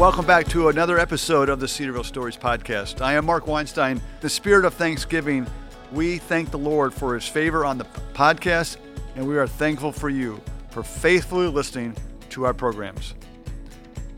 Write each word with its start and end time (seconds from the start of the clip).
Welcome 0.00 0.24
back 0.24 0.48
to 0.48 0.70
another 0.70 0.98
episode 0.98 1.50
of 1.50 1.60
the 1.60 1.68
Cedarville 1.68 2.04
Stories 2.04 2.34
podcast. 2.34 3.02
I 3.02 3.12
am 3.12 3.26
Mark 3.26 3.46
Weinstein. 3.46 4.00
The 4.22 4.30
spirit 4.30 4.64
of 4.64 4.72
Thanksgiving, 4.72 5.46
we 5.92 6.16
thank 6.16 6.50
the 6.50 6.58
Lord 6.58 6.94
for 6.94 7.14
his 7.14 7.28
favor 7.28 7.66
on 7.66 7.76
the 7.76 7.84
podcast, 8.14 8.78
and 9.14 9.28
we 9.28 9.36
are 9.36 9.46
thankful 9.46 9.92
for 9.92 10.08
you 10.08 10.40
for 10.70 10.82
faithfully 10.82 11.48
listening 11.48 11.94
to 12.30 12.46
our 12.46 12.54
programs. 12.54 13.12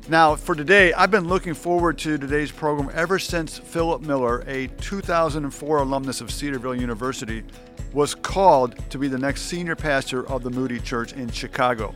Now, 0.08 0.36
for 0.36 0.54
today, 0.54 0.92
I've 0.92 1.10
been 1.10 1.26
looking 1.26 1.52
forward 1.52 1.98
to 1.98 2.16
today's 2.16 2.52
program 2.52 2.88
ever 2.94 3.18
since 3.18 3.58
Philip 3.58 4.02
Miller, 4.02 4.44
a 4.46 4.68
2004 4.68 5.78
alumnus 5.78 6.20
of 6.20 6.30
Cedarville 6.30 6.76
University, 6.76 7.42
was 7.92 8.14
called 8.14 8.78
to 8.90 8.98
be 8.98 9.08
the 9.08 9.18
next 9.18 9.42
senior 9.42 9.74
pastor 9.74 10.28
of 10.28 10.44
the 10.44 10.50
Moody 10.50 10.78
Church 10.78 11.12
in 11.14 11.28
Chicago. 11.28 11.92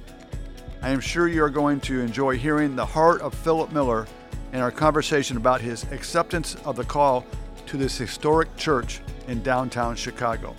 I 0.83 0.91
am 0.91 1.01
sure 1.01 1.27
you 1.27 1.43
are 1.43 1.51
going 1.51 1.81
to 1.81 2.01
enjoy 2.01 2.37
hearing 2.37 2.77
the 2.77 2.87
heart 2.87 3.21
of 3.21 3.35
Philip 3.35 3.73
Miller 3.73 4.07
in 4.53 4.61
our 4.61 4.71
conversation 4.71 5.37
about 5.37 5.61
his 5.61 5.85
acceptance 5.91 6.55
of 6.65 6.77
the 6.77 6.85
call 6.85 7.25
to 7.67 7.77
this 7.77 7.99
historic 7.99 8.55
church 8.57 9.01
in 9.27 9.43
downtown 9.43 9.97
Chicago. 9.97 10.55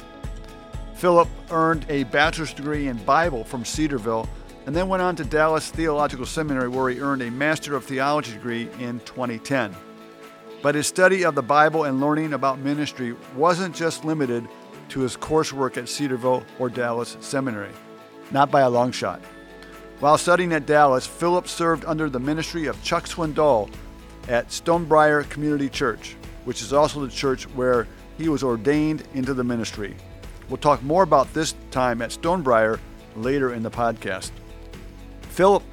Philip 0.96 1.30
earned 1.52 1.86
a 1.90 2.04
bachelor's 2.06 2.54
degree 2.54 2.88
in 2.88 2.98
Bible 2.98 3.44
from 3.44 3.64
Cedarville 3.64 4.28
and 4.66 4.76
then 4.76 4.90
went 4.90 5.02
on 5.02 5.16
to 5.16 5.24
Dallas 5.24 5.70
Theological 5.70 6.26
Seminary 6.26 6.68
where 6.68 6.90
he 6.90 7.00
earned 7.00 7.22
a 7.22 7.32
Master 7.32 7.76
of 7.76 7.86
Theology 7.86 8.34
degree 8.34 8.68
in 8.80 9.00
2010. 9.02 9.74
But 10.62 10.76
his 10.76 10.88
study 10.88 11.24
of 11.24 11.36
the 11.36 11.44
Bible 11.44 11.84
and 11.84 12.02
learning 12.02 12.34
about 12.34 12.60
ministry 12.60 13.16
wasn't 13.36 13.76
just 13.76 14.04
limited 14.04 14.48
to 14.90 15.02
his 15.02 15.16
coursework 15.16 15.78
at 15.78 15.88
Cedarville 15.88 16.44
or 16.60 16.70
Dallas 16.70 17.16
Seminary, 17.20 17.72
not 18.32 18.52
by 18.52 18.62
a 18.62 18.70
long 18.70 18.92
shot. 18.92 19.22
While 20.00 20.20
studying 20.20 20.54
at 20.54 20.68
Dallas, 20.68 21.08
Philip 21.08 21.48
served 21.48 21.84
under 21.86 22.08
the 22.08 22.20
ministry 22.20 22.68
of 22.68 22.82
Chuck 22.84 23.06
Swindoll 23.06 23.72
at 24.28 24.50
Stonebriar 24.50 25.28
Community 25.28 25.70
Church, 25.70 26.16
which 26.46 26.62
is 26.62 26.72
also 26.72 27.04
the 27.04 27.12
church 27.12 27.46
where 27.56 27.88
he 28.20 28.30
was 28.30 28.44
ordained 28.44 29.02
into 29.16 29.34
the 29.34 29.44
ministry. 29.44 29.96
We'll 30.50 30.58
talk 30.58 30.84
more 30.84 31.02
about 31.02 31.34
this 31.34 31.56
time 31.72 32.04
at 32.04 32.12
Stonebriar 32.12 32.80
later 33.16 33.56
in 33.56 33.64
the 33.64 33.72
podcast. 33.72 34.30
Philip 35.30 35.64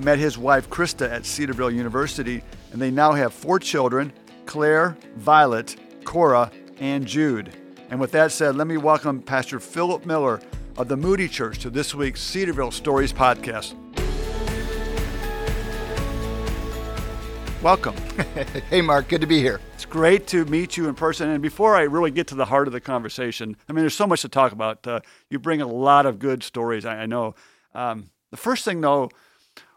met 0.00 0.18
his 0.18 0.38
wife 0.38 0.70
Krista 0.70 1.10
at 1.10 1.26
Cedarville 1.26 1.70
University, 1.70 2.42
and 2.72 2.80
they 2.80 2.90
now 2.90 3.12
have 3.12 3.34
four 3.34 3.58
children 3.58 4.10
Claire, 4.46 4.96
Violet, 5.16 5.76
Cora, 6.04 6.50
and 6.80 7.06
Jude. 7.06 7.52
And 7.90 8.00
with 8.00 8.12
that 8.12 8.32
said, 8.32 8.56
let 8.56 8.66
me 8.66 8.78
welcome 8.78 9.20
Pastor 9.20 9.60
Philip 9.60 10.06
Miller 10.06 10.40
of 10.78 10.88
the 10.88 10.96
Moody 10.96 11.28
Church 11.28 11.58
to 11.60 11.70
this 11.70 11.94
week's 11.94 12.20
Cedarville 12.20 12.70
Stories 12.70 13.12
podcast. 13.12 13.74
Welcome. 17.62 17.96
hey, 18.70 18.82
Mark, 18.82 19.08
good 19.08 19.22
to 19.22 19.26
be 19.26 19.40
here. 19.40 19.60
It's 19.74 19.86
great 19.86 20.26
to 20.28 20.44
meet 20.44 20.76
you 20.76 20.88
in 20.88 20.94
person. 20.94 21.30
And 21.30 21.42
before 21.42 21.74
I 21.74 21.82
really 21.82 22.10
get 22.10 22.26
to 22.28 22.34
the 22.34 22.44
heart 22.44 22.66
of 22.66 22.72
the 22.72 22.80
conversation, 22.80 23.56
I 23.68 23.72
mean, 23.72 23.82
there's 23.82 23.94
so 23.94 24.06
much 24.06 24.20
to 24.20 24.28
talk 24.28 24.52
about. 24.52 24.86
Uh, 24.86 25.00
you 25.30 25.38
bring 25.38 25.62
a 25.62 25.66
lot 25.66 26.04
of 26.04 26.18
good 26.18 26.42
stories, 26.42 26.84
I, 26.84 27.02
I 27.02 27.06
know. 27.06 27.34
Um, 27.74 28.10
the 28.30 28.36
first 28.36 28.64
thing, 28.64 28.82
though, 28.82 29.10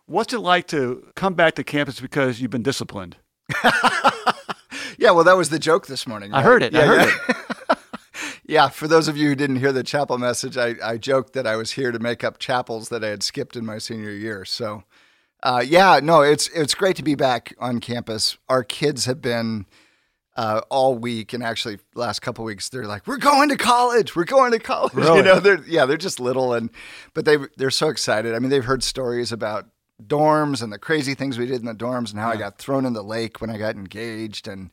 what's 0.05 0.33
it 0.33 0.39
like 0.39 0.67
to 0.67 1.07
come 1.15 1.33
back 1.33 1.55
to 1.55 1.63
campus 1.63 1.99
because 2.01 2.41
you've 2.41 2.51
been 2.51 2.63
disciplined? 2.63 3.15
yeah, 4.97 5.11
well, 5.11 5.23
that 5.23 5.37
was 5.37 5.49
the 5.49 5.59
joke 5.59 5.87
this 5.87 6.05
morning. 6.05 6.31
Right? 6.31 6.39
I 6.39 6.43
heard 6.43 6.61
it. 6.61 6.73
Yeah, 6.73 6.81
I 6.81 6.85
heard 6.85 7.07
yeah. 7.07 7.35
it. 7.69 7.77
yeah, 8.49 8.67
for 8.69 8.87
those 8.87 9.07
of 9.07 9.15
you 9.15 9.29
who 9.29 9.35
didn't 9.35 9.57
hear 9.57 9.71
the 9.71 9.83
chapel 9.83 10.17
message, 10.17 10.57
I, 10.57 10.73
I 10.83 10.97
joked 10.97 11.33
that 11.33 11.45
I 11.45 11.55
was 11.55 11.73
here 11.73 11.91
to 11.91 11.99
make 11.99 12.23
up 12.23 12.39
chapels 12.39 12.89
that 12.89 13.03
I 13.03 13.09
had 13.09 13.21
skipped 13.21 13.55
in 13.55 13.63
my 13.63 13.77
senior 13.77 14.09
year. 14.09 14.43
So, 14.43 14.83
uh, 15.43 15.63
yeah, 15.65 15.99
no, 16.01 16.21
it's 16.21 16.47
it's 16.49 16.73
great 16.73 16.95
to 16.95 17.03
be 17.03 17.13
back 17.13 17.53
on 17.59 17.79
campus. 17.79 18.37
Our 18.49 18.63
kids 18.63 19.05
have 19.05 19.21
been 19.21 19.67
uh, 20.35 20.61
all 20.69 20.95
week, 20.95 21.31
and 21.31 21.43
actually 21.43 21.77
last 21.93 22.21
couple 22.21 22.43
weeks, 22.43 22.69
they're 22.69 22.87
like, 22.87 23.05
"We're 23.05 23.17
going 23.17 23.49
to 23.49 23.55
college. 23.55 24.15
We're 24.15 24.23
going 24.23 24.51
to 24.51 24.59
college." 24.59 24.93
Really? 24.95 25.17
You 25.17 25.23
know, 25.23 25.39
they're 25.39 25.63
yeah, 25.67 25.85
they're 25.85 25.97
just 25.97 26.19
little, 26.19 26.53
and 26.53 26.71
but 27.13 27.25
they 27.25 27.37
they're 27.55 27.69
so 27.69 27.89
excited. 27.89 28.33
I 28.33 28.39
mean, 28.39 28.49
they've 28.49 28.65
heard 28.65 28.81
stories 28.81 29.31
about 29.31 29.67
dorms 30.03 30.63
and 30.63 30.73
the 30.73 30.79
crazy 30.79 31.13
things 31.13 31.37
we 31.37 31.45
did 31.45 31.59
in 31.59 31.67
the 31.67 31.75
dorms, 31.75 32.09
and 32.09 32.19
how 32.19 32.29
yeah. 32.29 32.33
I 32.33 32.37
got 32.37 32.57
thrown 32.57 32.85
in 32.85 32.93
the 32.93 33.03
lake 33.03 33.41
when 33.41 33.51
I 33.51 33.57
got 33.57 33.75
engaged, 33.75 34.47
and 34.47 34.71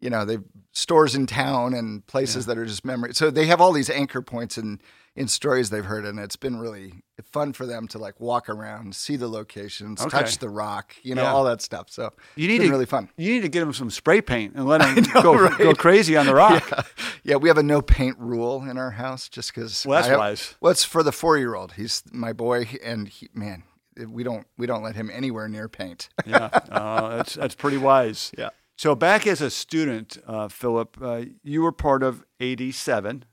you 0.00 0.10
know, 0.10 0.24
they've 0.24 0.44
stores 0.72 1.14
in 1.14 1.26
town 1.26 1.74
and 1.74 2.06
places 2.06 2.46
yeah. 2.46 2.54
that 2.54 2.60
are 2.60 2.66
just 2.66 2.84
memory. 2.84 3.14
So 3.14 3.30
they 3.30 3.46
have 3.46 3.60
all 3.60 3.72
these 3.72 3.90
anchor 3.90 4.22
points 4.22 4.58
in 4.58 4.80
in 5.16 5.28
stories 5.28 5.70
they've 5.70 5.84
heard, 5.84 6.04
and 6.04 6.18
it's 6.18 6.36
been 6.36 6.58
really 6.58 6.92
fun 7.22 7.54
for 7.54 7.64
them 7.64 7.88
to 7.88 7.98
like 7.98 8.20
walk 8.20 8.50
around, 8.50 8.94
see 8.94 9.16
the 9.16 9.28
locations, 9.28 10.02
okay. 10.02 10.10
touch 10.10 10.38
the 10.38 10.48
rock, 10.50 10.94
you 11.02 11.14
know, 11.14 11.22
yeah. 11.22 11.32
all 11.32 11.44
that 11.44 11.62
stuff. 11.62 11.88
So 11.88 12.12
you 12.34 12.46
need 12.46 12.58
to, 12.58 12.68
really 12.68 12.84
fun. 12.84 13.08
You 13.16 13.32
need 13.32 13.40
to 13.40 13.48
get 13.48 13.60
them 13.60 13.72
some 13.72 13.88
spray 13.88 14.20
paint 14.20 14.54
and 14.54 14.66
let 14.66 14.78
them 14.94 15.04
know, 15.14 15.22
go 15.22 15.34
right? 15.34 15.58
go 15.58 15.72
crazy 15.72 16.16
on 16.16 16.26
the 16.26 16.34
rock. 16.34 16.68
Yeah. 16.70 16.82
yeah. 17.24 17.36
we 17.36 17.48
have 17.48 17.56
a 17.56 17.62
no 17.62 17.80
paint 17.80 18.18
rule 18.18 18.62
in 18.68 18.76
our 18.76 18.90
house 18.90 19.28
just 19.30 19.54
because. 19.54 19.86
Well, 19.86 19.96
that's 19.96 20.08
have, 20.08 20.18
wise. 20.18 20.54
Well, 20.60 20.70
it's 20.70 20.84
for 20.84 21.02
the 21.02 21.12
four 21.12 21.38
year 21.38 21.54
old. 21.54 21.72
He's 21.72 22.02
my 22.12 22.34
boy, 22.34 22.68
and 22.84 23.08
he, 23.08 23.30
man, 23.32 23.62
we 24.06 24.22
don't 24.22 24.46
we 24.58 24.66
don't 24.66 24.82
let 24.82 24.96
him 24.96 25.10
anywhere 25.10 25.48
near 25.48 25.68
paint. 25.68 26.10
yeah, 26.26 26.50
uh, 26.70 27.16
that's 27.16 27.34
that's 27.34 27.54
pretty 27.54 27.78
wise. 27.78 28.32
Yeah. 28.38 28.50
So 28.76 28.94
back 28.94 29.26
as 29.26 29.40
a 29.40 29.50
student, 29.50 30.18
uh, 30.26 30.48
Philip, 30.48 30.98
uh, 31.00 31.22
you 31.42 31.62
were 31.62 31.72
part 31.72 32.02
of 32.02 32.24
'87. 32.40 33.24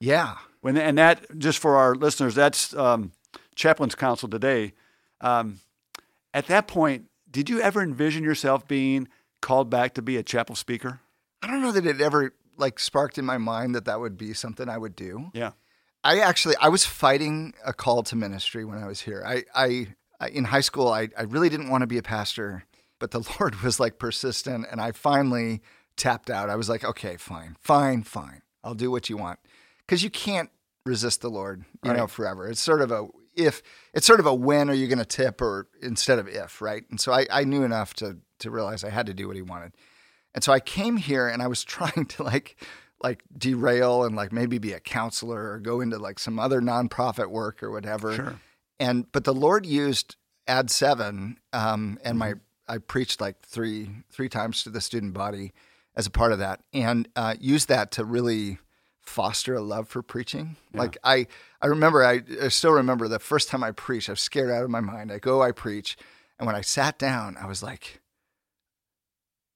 Yeah. 0.00 0.36
When 0.60 0.76
and 0.76 0.96
that 0.98 1.38
just 1.38 1.58
for 1.58 1.76
our 1.76 1.94
listeners, 1.94 2.34
that's 2.34 2.74
um, 2.74 3.12
chaplain's 3.56 3.96
council 3.96 4.28
today. 4.28 4.74
Um, 5.20 5.60
at 6.32 6.46
that 6.46 6.68
point, 6.68 7.06
did 7.30 7.50
you 7.50 7.60
ever 7.60 7.82
envision 7.82 8.22
yourself 8.22 8.66
being 8.66 9.08
called 9.40 9.70
back 9.70 9.94
to 9.94 10.02
be 10.02 10.16
a 10.16 10.22
chapel 10.22 10.54
speaker? 10.54 11.00
I 11.42 11.48
don't 11.48 11.62
know 11.62 11.72
that 11.72 11.84
it 11.84 12.00
ever 12.00 12.34
like 12.56 12.78
sparked 12.78 13.18
in 13.18 13.24
my 13.24 13.38
mind 13.38 13.74
that 13.74 13.86
that 13.86 13.98
would 13.98 14.16
be 14.16 14.32
something 14.32 14.68
I 14.68 14.78
would 14.78 14.94
do. 14.94 15.30
Yeah. 15.34 15.52
I 16.04 16.20
actually 16.20 16.56
I 16.60 16.68
was 16.68 16.84
fighting 16.84 17.54
a 17.64 17.72
call 17.72 18.02
to 18.04 18.16
ministry 18.16 18.64
when 18.64 18.78
I 18.78 18.86
was 18.86 19.00
here. 19.00 19.22
I 19.26 19.44
I, 19.54 19.88
I 20.20 20.28
in 20.28 20.44
high 20.44 20.60
school 20.60 20.88
I 20.88 21.08
I 21.18 21.22
really 21.22 21.48
didn't 21.48 21.70
want 21.70 21.82
to 21.82 21.86
be 21.86 21.98
a 21.98 22.02
pastor 22.02 22.64
but 23.02 23.10
the 23.10 23.28
Lord 23.40 23.60
was 23.62 23.80
like 23.80 23.98
persistent. 23.98 24.64
And 24.70 24.80
I 24.80 24.92
finally 24.92 25.60
tapped 25.96 26.30
out. 26.30 26.48
I 26.48 26.54
was 26.54 26.68
like, 26.68 26.84
okay, 26.84 27.16
fine, 27.16 27.56
fine, 27.60 28.04
fine. 28.04 28.42
I'll 28.62 28.74
do 28.74 28.92
what 28.92 29.10
you 29.10 29.16
want. 29.16 29.40
Because 29.84 30.04
you 30.04 30.08
can't 30.08 30.50
resist 30.86 31.20
the 31.20 31.28
Lord, 31.28 31.64
you 31.82 31.90
right. 31.90 31.98
know, 31.98 32.06
forever. 32.06 32.48
It's 32.48 32.60
sort 32.60 32.80
of 32.80 32.92
a 32.92 33.08
if 33.34 33.62
it's 33.92 34.06
sort 34.06 34.20
of 34.20 34.26
a 34.26 34.34
when 34.34 34.70
are 34.70 34.74
you 34.74 34.86
going 34.86 34.98
to 34.98 35.04
tip 35.04 35.40
or 35.40 35.66
instead 35.82 36.18
of 36.18 36.28
if, 36.28 36.62
right? 36.62 36.84
And 36.90 37.00
so 37.00 37.12
I, 37.12 37.26
I 37.30 37.44
knew 37.44 37.64
enough 37.64 37.94
to 37.94 38.18
to 38.38 38.50
realize 38.50 38.84
I 38.84 38.90
had 38.90 39.06
to 39.06 39.14
do 39.14 39.26
what 39.26 39.36
he 39.36 39.42
wanted. 39.42 39.72
And 40.34 40.44
so 40.44 40.52
I 40.52 40.60
came 40.60 40.96
here 40.96 41.26
and 41.26 41.42
I 41.42 41.48
was 41.48 41.64
trying 41.64 42.06
to 42.06 42.22
like 42.22 42.56
like 43.02 43.24
derail 43.36 44.04
and 44.04 44.14
like 44.14 44.30
maybe 44.32 44.58
be 44.58 44.74
a 44.74 44.80
counselor 44.80 45.50
or 45.52 45.58
go 45.58 45.80
into 45.80 45.98
like 45.98 46.20
some 46.20 46.38
other 46.38 46.60
nonprofit 46.60 47.30
work 47.30 47.64
or 47.64 47.70
whatever. 47.72 48.14
Sure. 48.14 48.40
And 48.78 49.10
but 49.10 49.24
the 49.24 49.34
Lord 49.34 49.66
used 49.66 50.14
Ad 50.46 50.70
Seven 50.70 51.38
um, 51.52 51.98
and 52.04 52.16
my 52.16 52.34
I 52.68 52.78
preached 52.78 53.20
like 53.20 53.40
three 53.42 53.90
three 54.10 54.28
times 54.28 54.62
to 54.64 54.70
the 54.70 54.80
student 54.80 55.14
body 55.14 55.52
as 55.94 56.06
a 56.06 56.10
part 56.10 56.32
of 56.32 56.38
that, 56.38 56.60
and 56.72 57.08
uh, 57.16 57.34
used 57.40 57.68
that 57.68 57.90
to 57.92 58.04
really 58.04 58.58
foster 59.00 59.54
a 59.54 59.60
love 59.60 59.88
for 59.88 60.02
preaching. 60.02 60.56
Yeah. 60.72 60.80
Like 60.80 60.98
I 61.04 61.26
I 61.60 61.66
remember 61.66 62.04
I, 62.04 62.22
I 62.40 62.48
still 62.48 62.72
remember 62.72 63.08
the 63.08 63.18
first 63.18 63.48
time 63.48 63.62
I 63.62 63.72
preached. 63.72 64.08
I 64.08 64.12
was 64.12 64.20
scared 64.20 64.50
out 64.50 64.64
of 64.64 64.70
my 64.70 64.80
mind. 64.80 65.12
I 65.12 65.18
go, 65.18 65.42
I 65.42 65.52
preach, 65.52 65.96
and 66.38 66.46
when 66.46 66.56
I 66.56 66.60
sat 66.60 66.98
down, 66.98 67.36
I 67.36 67.46
was 67.46 67.62
like, 67.62 68.00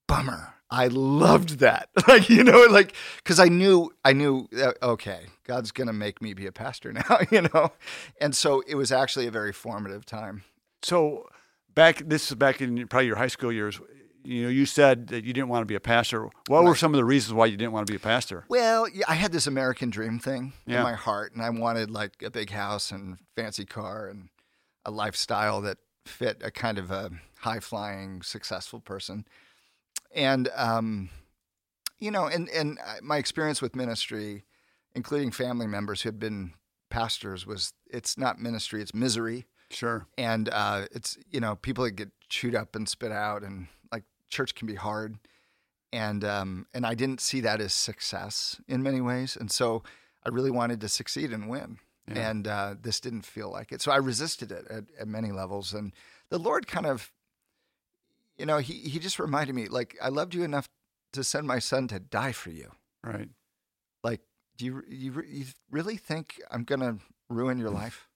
bummer. 0.06 0.54
I 0.70 0.88
loved 0.88 1.60
that. 1.60 1.88
Like, 2.08 2.28
you 2.28 2.44
know, 2.44 2.66
like, 2.70 2.94
cause 3.24 3.40
I 3.40 3.48
knew, 3.48 3.92
I 4.04 4.12
knew, 4.12 4.48
okay, 4.82 5.26
God's 5.44 5.72
going 5.72 5.88
to 5.88 5.92
make 5.92 6.22
me 6.22 6.34
be 6.34 6.46
a 6.46 6.52
pastor 6.52 6.92
now, 6.92 7.18
you 7.30 7.42
know? 7.42 7.72
And 8.20 8.34
so 8.34 8.62
it 8.66 8.76
was 8.76 8.92
actually 8.92 9.26
a 9.26 9.30
very 9.30 9.52
formative 9.52 10.06
time. 10.06 10.44
So 10.82 11.28
back 11.76 12.02
this 12.04 12.28
is 12.28 12.34
back 12.34 12.60
in 12.60 12.88
probably 12.88 13.06
your 13.06 13.16
high 13.16 13.28
school 13.28 13.52
years. 13.52 13.80
You 14.24 14.42
know 14.42 14.48
you 14.48 14.66
said 14.66 15.06
that 15.08 15.24
you 15.24 15.32
didn't 15.32 15.48
want 15.48 15.62
to 15.62 15.66
be 15.66 15.76
a 15.76 15.80
pastor. 15.80 16.28
What 16.48 16.64
were 16.64 16.74
some 16.74 16.92
of 16.92 16.98
the 16.98 17.04
reasons 17.04 17.34
why 17.34 17.46
you 17.46 17.56
didn't 17.56 17.72
want 17.72 17.86
to 17.86 17.92
be 17.92 17.96
a 17.96 18.00
pastor? 18.00 18.44
Well 18.48 18.88
i 19.06 19.14
had 19.14 19.30
this 19.30 19.46
american 19.46 19.90
dream 19.90 20.18
thing 20.18 20.52
yeah. 20.66 20.78
in 20.78 20.82
my 20.82 20.94
heart 20.94 21.32
and 21.32 21.42
i 21.42 21.50
wanted 21.50 21.92
like 21.92 22.22
a 22.24 22.30
big 22.30 22.50
house 22.50 22.90
and 22.90 23.18
fancy 23.36 23.64
car 23.64 24.08
and 24.08 24.30
a 24.84 24.90
lifestyle 24.90 25.60
that 25.60 25.78
fit 26.08 26.40
a 26.42 26.50
kind 26.50 26.78
of 26.78 26.90
a 26.90 27.10
high 27.40 27.60
flying 27.60 28.22
successful 28.22 28.80
person. 28.80 29.26
And 30.14 30.48
um, 30.56 31.10
you 31.98 32.10
know 32.10 32.26
and 32.26 32.48
and 32.50 32.78
my 33.02 33.18
experience 33.18 33.60
with 33.60 33.76
ministry 33.76 34.44
including 34.94 35.30
family 35.30 35.66
members 35.66 36.02
who 36.02 36.08
had 36.08 36.18
been 36.18 36.52
pastors 36.90 37.46
was 37.46 37.72
it's 37.90 38.16
not 38.16 38.38
ministry 38.38 38.80
it's 38.80 38.94
misery 38.94 39.46
Sure. 39.71 40.07
And 40.16 40.48
uh, 40.48 40.86
it's 40.92 41.18
you 41.30 41.41
know 41.41 41.57
people 41.57 41.84
that 41.84 41.92
get 41.92 42.10
chewed 42.28 42.54
up 42.54 42.77
and 42.77 42.89
spit 42.89 43.13
out, 43.13 43.42
and 43.42 43.68
like 43.92 44.04
church 44.28 44.54
can 44.54 44.66
be 44.66 44.74
hard, 44.74 45.16
and 45.92 46.24
um, 46.24 46.66
and 46.74 46.86
I 46.86 46.95
didn't 46.95 47.21
see 47.21 47.41
that 47.41 47.60
as 47.60 47.74
success 47.74 48.60
in 48.68 48.83
many 48.83 49.01
ways, 49.01 49.36
and 49.36 49.51
so 49.51 49.83
I 50.24 50.30
really 50.30 50.51
wanted 50.51 50.80
to 50.83 50.89
succeed 50.89 51.33
and 51.33 51.48
win, 51.48 51.78
yeah. 52.09 52.30
and 52.30 52.48
uh, 52.48 52.74
this 52.80 53.01
didn't 53.01 53.22
feel 53.22 53.51
like 53.51 53.72
it, 53.72 53.80
so 53.83 53.92
I 53.92 53.97
resisted 53.97 54.53
it 54.53 54.66
at, 54.71 54.84
at 54.98 55.09
many 55.09 55.33
levels, 55.33 55.72
and 55.72 55.92
the 56.28 56.39
Lord 56.39 56.66
kind 56.66 56.86
of 56.86 57.12
you 58.39 58.47
know, 58.47 58.59
he 58.59 58.74
he 58.74 58.98
just 58.98 59.19
reminded 59.19 59.54
me 59.54 59.69
like 59.69 59.97
I 60.01 60.09
loved 60.09 60.34
you 60.34 60.42
enough 60.42 60.69
to 61.12 61.24
send 61.24 61.47
my 61.47 61.59
son 61.59 61.89
to 61.89 61.98
die 61.98 62.33
for 62.33 62.51
you. 62.51 62.72
Right. 63.03 63.28
Like, 64.03 64.21
do 64.57 64.66
you 64.66 64.83
you, 64.89 65.22
you 65.27 65.45
really 65.71 65.97
think 65.97 66.41
I'm 66.51 66.65
gonna 66.65 66.98
ruin 67.28 67.59
your 67.59 67.71
life? 67.71 68.09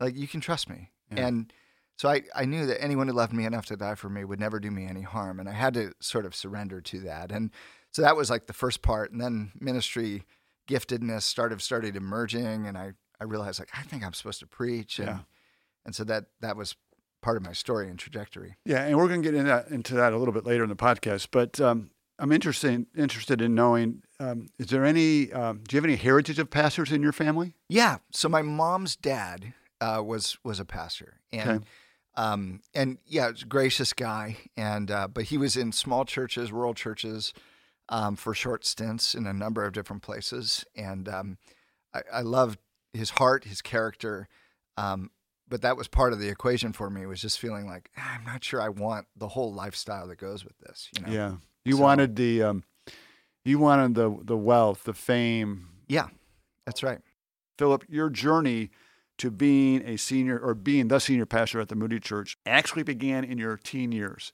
Like, 0.00 0.14
you 0.16 0.28
can 0.28 0.40
trust 0.40 0.68
me. 0.68 0.90
Yeah. 1.14 1.26
And 1.26 1.52
so 1.96 2.08
I, 2.08 2.22
I 2.34 2.44
knew 2.44 2.66
that 2.66 2.82
anyone 2.82 3.08
who 3.08 3.14
loved 3.14 3.32
me 3.32 3.44
enough 3.46 3.66
to 3.66 3.76
die 3.76 3.94
for 3.94 4.08
me 4.08 4.24
would 4.24 4.40
never 4.40 4.60
do 4.60 4.70
me 4.70 4.86
any 4.86 5.02
harm. 5.02 5.40
And 5.40 5.48
I 5.48 5.52
had 5.52 5.74
to 5.74 5.92
sort 6.00 6.26
of 6.26 6.34
surrender 6.34 6.80
to 6.82 7.00
that. 7.00 7.32
And 7.32 7.50
so 7.92 8.02
that 8.02 8.16
was 8.16 8.28
like 8.28 8.46
the 8.46 8.52
first 8.52 8.82
part. 8.82 9.12
And 9.12 9.20
then 9.20 9.52
ministry 9.58 10.24
giftedness 10.68 11.22
started 11.22 11.62
started 11.62 11.96
emerging 11.96 12.66
and 12.66 12.76
I, 12.76 12.92
I 13.20 13.24
realized 13.24 13.58
like 13.60 13.70
I 13.72 13.82
think 13.82 14.04
I'm 14.04 14.12
supposed 14.12 14.40
to 14.40 14.46
preach. 14.46 14.98
And 14.98 15.08
Yeah. 15.08 15.18
and 15.84 15.94
so 15.94 16.04
that 16.04 16.26
that 16.40 16.56
was 16.56 16.74
part 17.22 17.36
of 17.36 17.42
my 17.44 17.52
story 17.52 17.88
and 17.88 17.98
trajectory. 17.98 18.56
Yeah, 18.64 18.84
and 18.84 18.96
we're 18.98 19.08
going 19.08 19.22
to 19.22 19.28
get 19.28 19.34
into 19.34 19.48
that, 19.48 19.68
into 19.68 19.94
that 19.94 20.12
a 20.12 20.18
little 20.18 20.34
bit 20.34 20.44
later 20.44 20.62
in 20.64 20.68
the 20.68 20.76
podcast. 20.76 21.28
But 21.30 21.58
um, 21.60 21.90
I'm 22.18 22.30
interested 22.30 22.86
interested 22.96 23.40
in 23.40 23.54
knowing: 23.54 24.02
um, 24.20 24.48
is 24.58 24.66
there 24.66 24.84
any? 24.84 25.32
Um, 25.32 25.62
do 25.66 25.74
you 25.74 25.78
have 25.78 25.84
any 25.84 25.96
heritage 25.96 26.38
of 26.38 26.50
pastors 26.50 26.92
in 26.92 27.02
your 27.02 27.12
family? 27.12 27.54
Yeah. 27.68 27.98
So 28.12 28.28
my 28.28 28.42
mom's 28.42 28.96
dad 28.96 29.54
uh, 29.80 30.02
was 30.04 30.38
was 30.44 30.60
a 30.60 30.64
pastor, 30.64 31.20
and 31.32 31.50
Okay. 31.50 31.64
um, 32.16 32.60
and 32.74 32.98
yeah, 33.06 33.30
was 33.30 33.42
a 33.42 33.46
gracious 33.46 33.92
guy, 33.92 34.36
and 34.56 34.90
uh, 34.90 35.08
but 35.08 35.24
he 35.24 35.38
was 35.38 35.56
in 35.56 35.72
small 35.72 36.04
churches, 36.04 36.52
rural 36.52 36.74
churches, 36.74 37.32
um, 37.88 38.16
for 38.16 38.34
short 38.34 38.64
stints 38.64 39.14
in 39.14 39.26
a 39.26 39.32
number 39.32 39.64
of 39.64 39.72
different 39.72 40.02
places, 40.02 40.64
and 40.74 41.08
um, 41.08 41.38
I, 41.94 42.02
I 42.12 42.20
loved 42.22 42.58
his 42.92 43.10
heart, 43.10 43.44
his 43.44 43.60
character. 43.62 44.28
Um, 44.76 45.10
but 45.48 45.62
that 45.62 45.76
was 45.76 45.86
part 45.86 46.12
of 46.12 46.18
the 46.18 46.28
equation 46.28 46.72
for 46.72 46.90
me 46.90 47.06
was 47.06 47.20
just 47.22 47.38
feeling 47.38 47.66
like 47.66 47.90
"Ah, 47.96 48.16
I'm 48.18 48.24
not 48.24 48.42
sure 48.42 48.60
I 48.60 48.68
want 48.68 49.06
the 49.16 49.28
whole 49.28 49.52
lifestyle 49.52 50.08
that 50.08 50.16
goes 50.18 50.44
with 50.44 50.58
this. 50.58 50.88
You 50.98 51.06
know? 51.06 51.12
Yeah, 51.12 51.32
you 51.64 51.76
So- 51.76 51.82
wanted 51.82 52.16
the 52.16 52.42
um, 52.42 52.64
you 53.44 53.58
wanted 53.58 53.94
the 53.94 54.18
the 54.22 54.36
wealth, 54.36 54.84
the 54.84 54.92
fame. 54.94 55.68
Yeah, 55.86 56.08
that's 56.64 56.82
right. 56.82 56.98
Philip, 57.58 57.84
your 57.88 58.10
journey 58.10 58.70
to 59.18 59.30
being 59.30 59.82
a 59.82 59.96
senior 59.96 60.38
or 60.38 60.54
being 60.54 60.88
the 60.88 60.98
senior 60.98 61.26
pastor 61.26 61.60
at 61.60 61.68
the 61.68 61.74
Moody 61.74 62.00
Church 62.00 62.36
actually 62.44 62.82
began 62.82 63.24
in 63.24 63.38
your 63.38 63.56
teen 63.56 63.92
years 63.92 64.32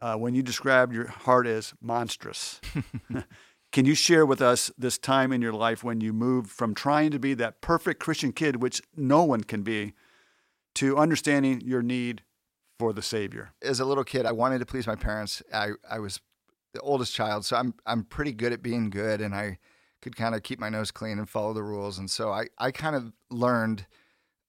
uh, 0.00 0.16
when 0.16 0.34
you 0.34 0.42
described 0.42 0.94
your 0.94 1.08
heart 1.08 1.46
as 1.46 1.74
monstrous. 1.80 2.60
Can 3.72 3.86
you 3.86 3.94
share 3.94 4.26
with 4.26 4.42
us 4.42 4.70
this 4.76 4.98
time 4.98 5.32
in 5.32 5.40
your 5.40 5.54
life 5.54 5.82
when 5.82 6.00
you 6.00 6.12
moved 6.12 6.50
from 6.50 6.74
trying 6.74 7.10
to 7.10 7.18
be 7.18 7.32
that 7.34 7.62
perfect 7.62 8.00
Christian 8.00 8.32
kid, 8.32 8.60
which 8.60 8.82
no 8.94 9.24
one 9.24 9.44
can 9.44 9.62
be, 9.62 9.94
to 10.74 10.98
understanding 10.98 11.62
your 11.62 11.82
need 11.82 12.22
for 12.78 12.92
the 12.92 13.02
Savior? 13.02 13.52
as 13.62 13.80
a 13.80 13.86
little 13.86 14.04
kid, 14.04 14.26
I 14.26 14.32
wanted 14.32 14.58
to 14.58 14.66
please 14.66 14.86
my 14.86 14.96
parents. 14.96 15.42
I, 15.54 15.70
I 15.88 16.00
was 16.00 16.20
the 16.74 16.80
oldest 16.80 17.14
child, 17.14 17.44
so 17.44 17.56
I'm 17.56 17.74
I'm 17.86 18.04
pretty 18.04 18.32
good 18.32 18.52
at 18.52 18.62
being 18.62 18.90
good, 18.90 19.20
and 19.20 19.34
I 19.34 19.58
could 20.02 20.16
kind 20.16 20.34
of 20.34 20.42
keep 20.42 20.58
my 20.58 20.68
nose 20.68 20.90
clean 20.90 21.18
and 21.18 21.28
follow 21.28 21.54
the 21.54 21.62
rules. 21.62 21.98
And 21.98 22.10
so 22.10 22.30
I, 22.30 22.46
I 22.58 22.72
kind 22.72 22.96
of 22.96 23.12
learned 23.30 23.86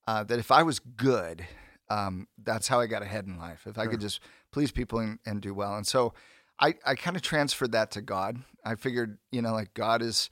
uh, 0.07 0.23
that 0.23 0.39
if 0.39 0.51
I 0.51 0.63
was 0.63 0.79
good, 0.79 1.45
um, 1.89 2.27
that's 2.41 2.67
how 2.67 2.79
I 2.79 2.87
got 2.87 3.03
ahead 3.03 3.25
in 3.25 3.37
life. 3.37 3.65
If 3.67 3.77
I 3.77 3.87
could 3.87 3.99
just 3.99 4.19
please 4.51 4.71
people 4.71 4.99
and, 4.99 5.19
and 5.25 5.41
do 5.41 5.53
well. 5.53 5.75
And 5.75 5.85
so 5.85 6.13
I, 6.59 6.75
I 6.85 6.95
kind 6.95 7.15
of 7.15 7.21
transferred 7.21 7.71
that 7.73 7.91
to 7.91 8.01
God. 8.01 8.39
I 8.65 8.75
figured, 8.75 9.17
you 9.31 9.41
know, 9.41 9.53
like 9.53 9.73
God 9.73 10.01
is 10.01 10.29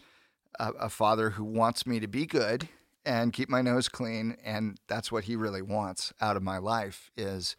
a, 0.59 0.71
a 0.71 0.89
father 0.89 1.31
who 1.31 1.43
wants 1.43 1.85
me 1.85 1.99
to 1.99 2.07
be 2.07 2.25
good 2.25 2.69
and 3.05 3.33
keep 3.33 3.49
my 3.49 3.61
nose 3.61 3.89
clean. 3.89 4.37
And 4.43 4.79
that's 4.87 5.11
what 5.11 5.25
he 5.25 5.35
really 5.35 5.61
wants 5.61 6.13
out 6.21 6.37
of 6.37 6.43
my 6.43 6.57
life 6.57 7.11
is 7.17 7.55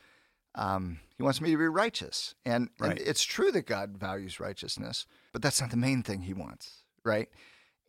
um, 0.54 1.00
he 1.16 1.22
wants 1.22 1.40
me 1.40 1.50
to 1.50 1.56
be 1.56 1.68
righteous. 1.68 2.34
And, 2.44 2.70
and 2.80 2.98
it's 2.98 3.24
true 3.24 3.50
that 3.52 3.66
God 3.66 3.98
values 3.98 4.40
righteousness, 4.40 5.06
but 5.32 5.42
that's 5.42 5.60
not 5.60 5.70
the 5.70 5.76
main 5.76 6.02
thing 6.02 6.22
he 6.22 6.34
wants, 6.34 6.82
right? 7.04 7.28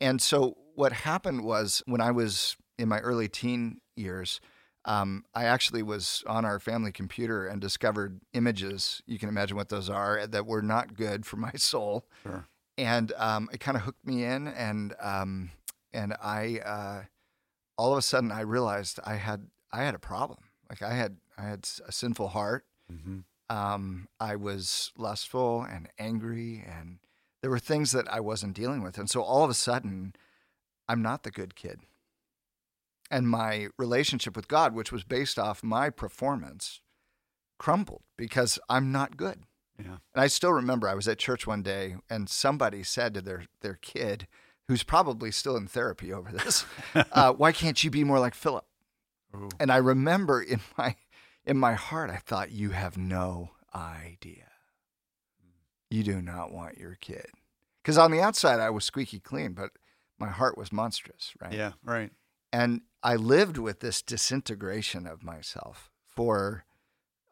And 0.02 0.22
so 0.22 0.58
what 0.76 0.92
happened 0.92 1.44
was 1.44 1.84
when 1.86 2.02
I 2.02 2.12
was 2.12 2.56
in 2.78 2.90
my 2.90 3.00
early 3.00 3.28
teen 3.28 3.80
years, 3.96 4.40
um, 4.86 5.24
I 5.34 5.46
actually 5.46 5.82
was 5.84 6.24
on 6.28 6.44
our 6.46 6.60
family 6.60 6.92
computer 6.92 7.48
and 7.48 7.62
discovered 7.62 8.20
images. 8.34 9.02
You 9.06 9.18
can 9.18 9.30
imagine 9.30 9.56
what 9.56 9.70
those 9.70 9.90
are 9.90 10.28
that 10.28 10.46
were 10.46 10.62
not 10.62 10.96
good 10.96 11.26
for 11.26 11.38
my 11.48 11.54
soul, 11.56 12.06
Sure. 12.24 12.46
and 12.78 13.12
um, 13.18 13.50
it 13.54 13.60
kind 13.60 13.78
of 13.78 13.84
hooked 13.84 14.06
me 14.06 14.24
in. 14.26 14.48
And 14.48 14.94
um, 15.02 15.52
and 15.94 16.14
I 16.22 16.60
uh, 16.66 17.04
all 17.78 17.92
of 17.94 17.98
a 17.98 18.02
sudden 18.02 18.32
I 18.32 18.42
realized 18.42 19.00
I 19.06 19.16
had 19.16 19.48
I 19.72 19.84
had 19.84 19.96
a 19.96 20.00
problem. 20.00 20.40
Like 20.70 20.82
I 20.82 20.94
had 20.96 21.18
I 21.38 21.44
had 21.44 21.68
a 21.88 21.92
sinful 21.92 22.30
heart. 22.30 22.66
Mm-hmm. 22.92 23.20
Um, 23.56 24.08
I 24.20 24.36
was 24.36 24.92
lustful 24.98 25.62
and 25.62 25.88
angry, 26.00 26.64
and 26.68 27.00
there 27.42 27.52
were 27.52 27.60
things 27.60 27.92
that 27.92 28.12
I 28.12 28.20
wasn't 28.20 28.56
dealing 28.56 28.82
with. 28.82 28.98
And 28.98 29.10
so 29.10 29.22
all 29.22 29.44
of 29.44 29.50
a 29.50 29.54
sudden, 29.54 30.14
I'm 30.90 31.02
not 31.02 31.24
the 31.24 31.32
good 31.32 31.56
kid. 31.56 31.82
And 33.14 33.30
my 33.30 33.68
relationship 33.78 34.36
with 34.36 34.48
God, 34.48 34.74
which 34.74 34.92
was 34.92 35.04
based 35.04 35.38
off 35.38 35.64
my 35.64 35.90
performance, 35.90 36.82
crumbled 37.60 38.02
because 38.18 38.58
I'm 38.68 38.92
not 38.92 39.18
good. 39.18 39.44
Yeah. 39.78 39.98
And 40.14 40.24
I 40.24 40.28
still 40.28 40.52
remember 40.52 40.88
I 40.88 40.96
was 40.96 41.08
at 41.08 41.20
church 41.20 41.46
one 41.46 41.62
day 41.62 41.96
and 42.10 42.28
somebody 42.28 42.82
said 42.84 43.14
to 43.14 43.22
their, 43.22 43.46
their 43.62 43.78
kid, 43.82 44.28
who's 44.68 44.84
probably 44.84 45.30
still 45.30 45.56
in 45.56 45.68
therapy 45.68 46.12
over 46.12 46.32
this, 46.32 46.66
uh, 47.12 47.34
why 47.34 47.52
can't 47.52 47.84
you 47.84 47.92
be 47.92 48.04
more 48.04 48.20
like 48.20 48.34
Philip? 48.34 48.66
Ooh. 49.36 49.50
And 49.60 49.72
I 49.72 49.78
remember 49.78 50.42
in 50.42 50.62
my 50.78 50.96
in 51.46 51.58
my 51.58 51.74
heart, 51.74 52.10
I 52.10 52.18
thought, 52.18 52.52
you 52.52 52.70
have 52.70 52.98
no 52.98 53.52
idea. 53.76 54.48
You 55.90 56.04
do 56.04 56.22
not 56.22 56.52
want 56.52 56.78
your 56.78 56.96
kid. 56.96 57.28
Because 57.82 57.98
on 57.98 58.12
the 58.12 58.22
outside, 58.22 58.60
I 58.60 58.70
was 58.70 58.86
squeaky 58.86 59.20
clean, 59.20 59.54
but 59.54 59.72
my 60.18 60.30
heart 60.30 60.58
was 60.58 60.72
monstrous, 60.72 61.34
right? 61.42 61.54
Yeah. 61.54 61.74
Right. 61.84 62.12
And 62.54 62.82
I 63.02 63.16
lived 63.16 63.58
with 63.58 63.80
this 63.82 64.02
disintegration 64.02 65.06
of 65.08 65.24
myself 65.24 65.92
for 66.06 66.64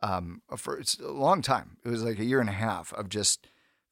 um 0.02 0.42
for 0.58 0.78
it's 0.80 0.98
a 1.00 1.12
long 1.12 1.42
time. 1.42 1.78
It 1.86 1.90
was 1.90 2.04
like 2.04 2.20
a 2.20 2.26
year 2.26 2.40
and 2.42 2.50
a 2.50 2.54
half 2.54 2.92
of 2.94 3.08
just 3.08 3.48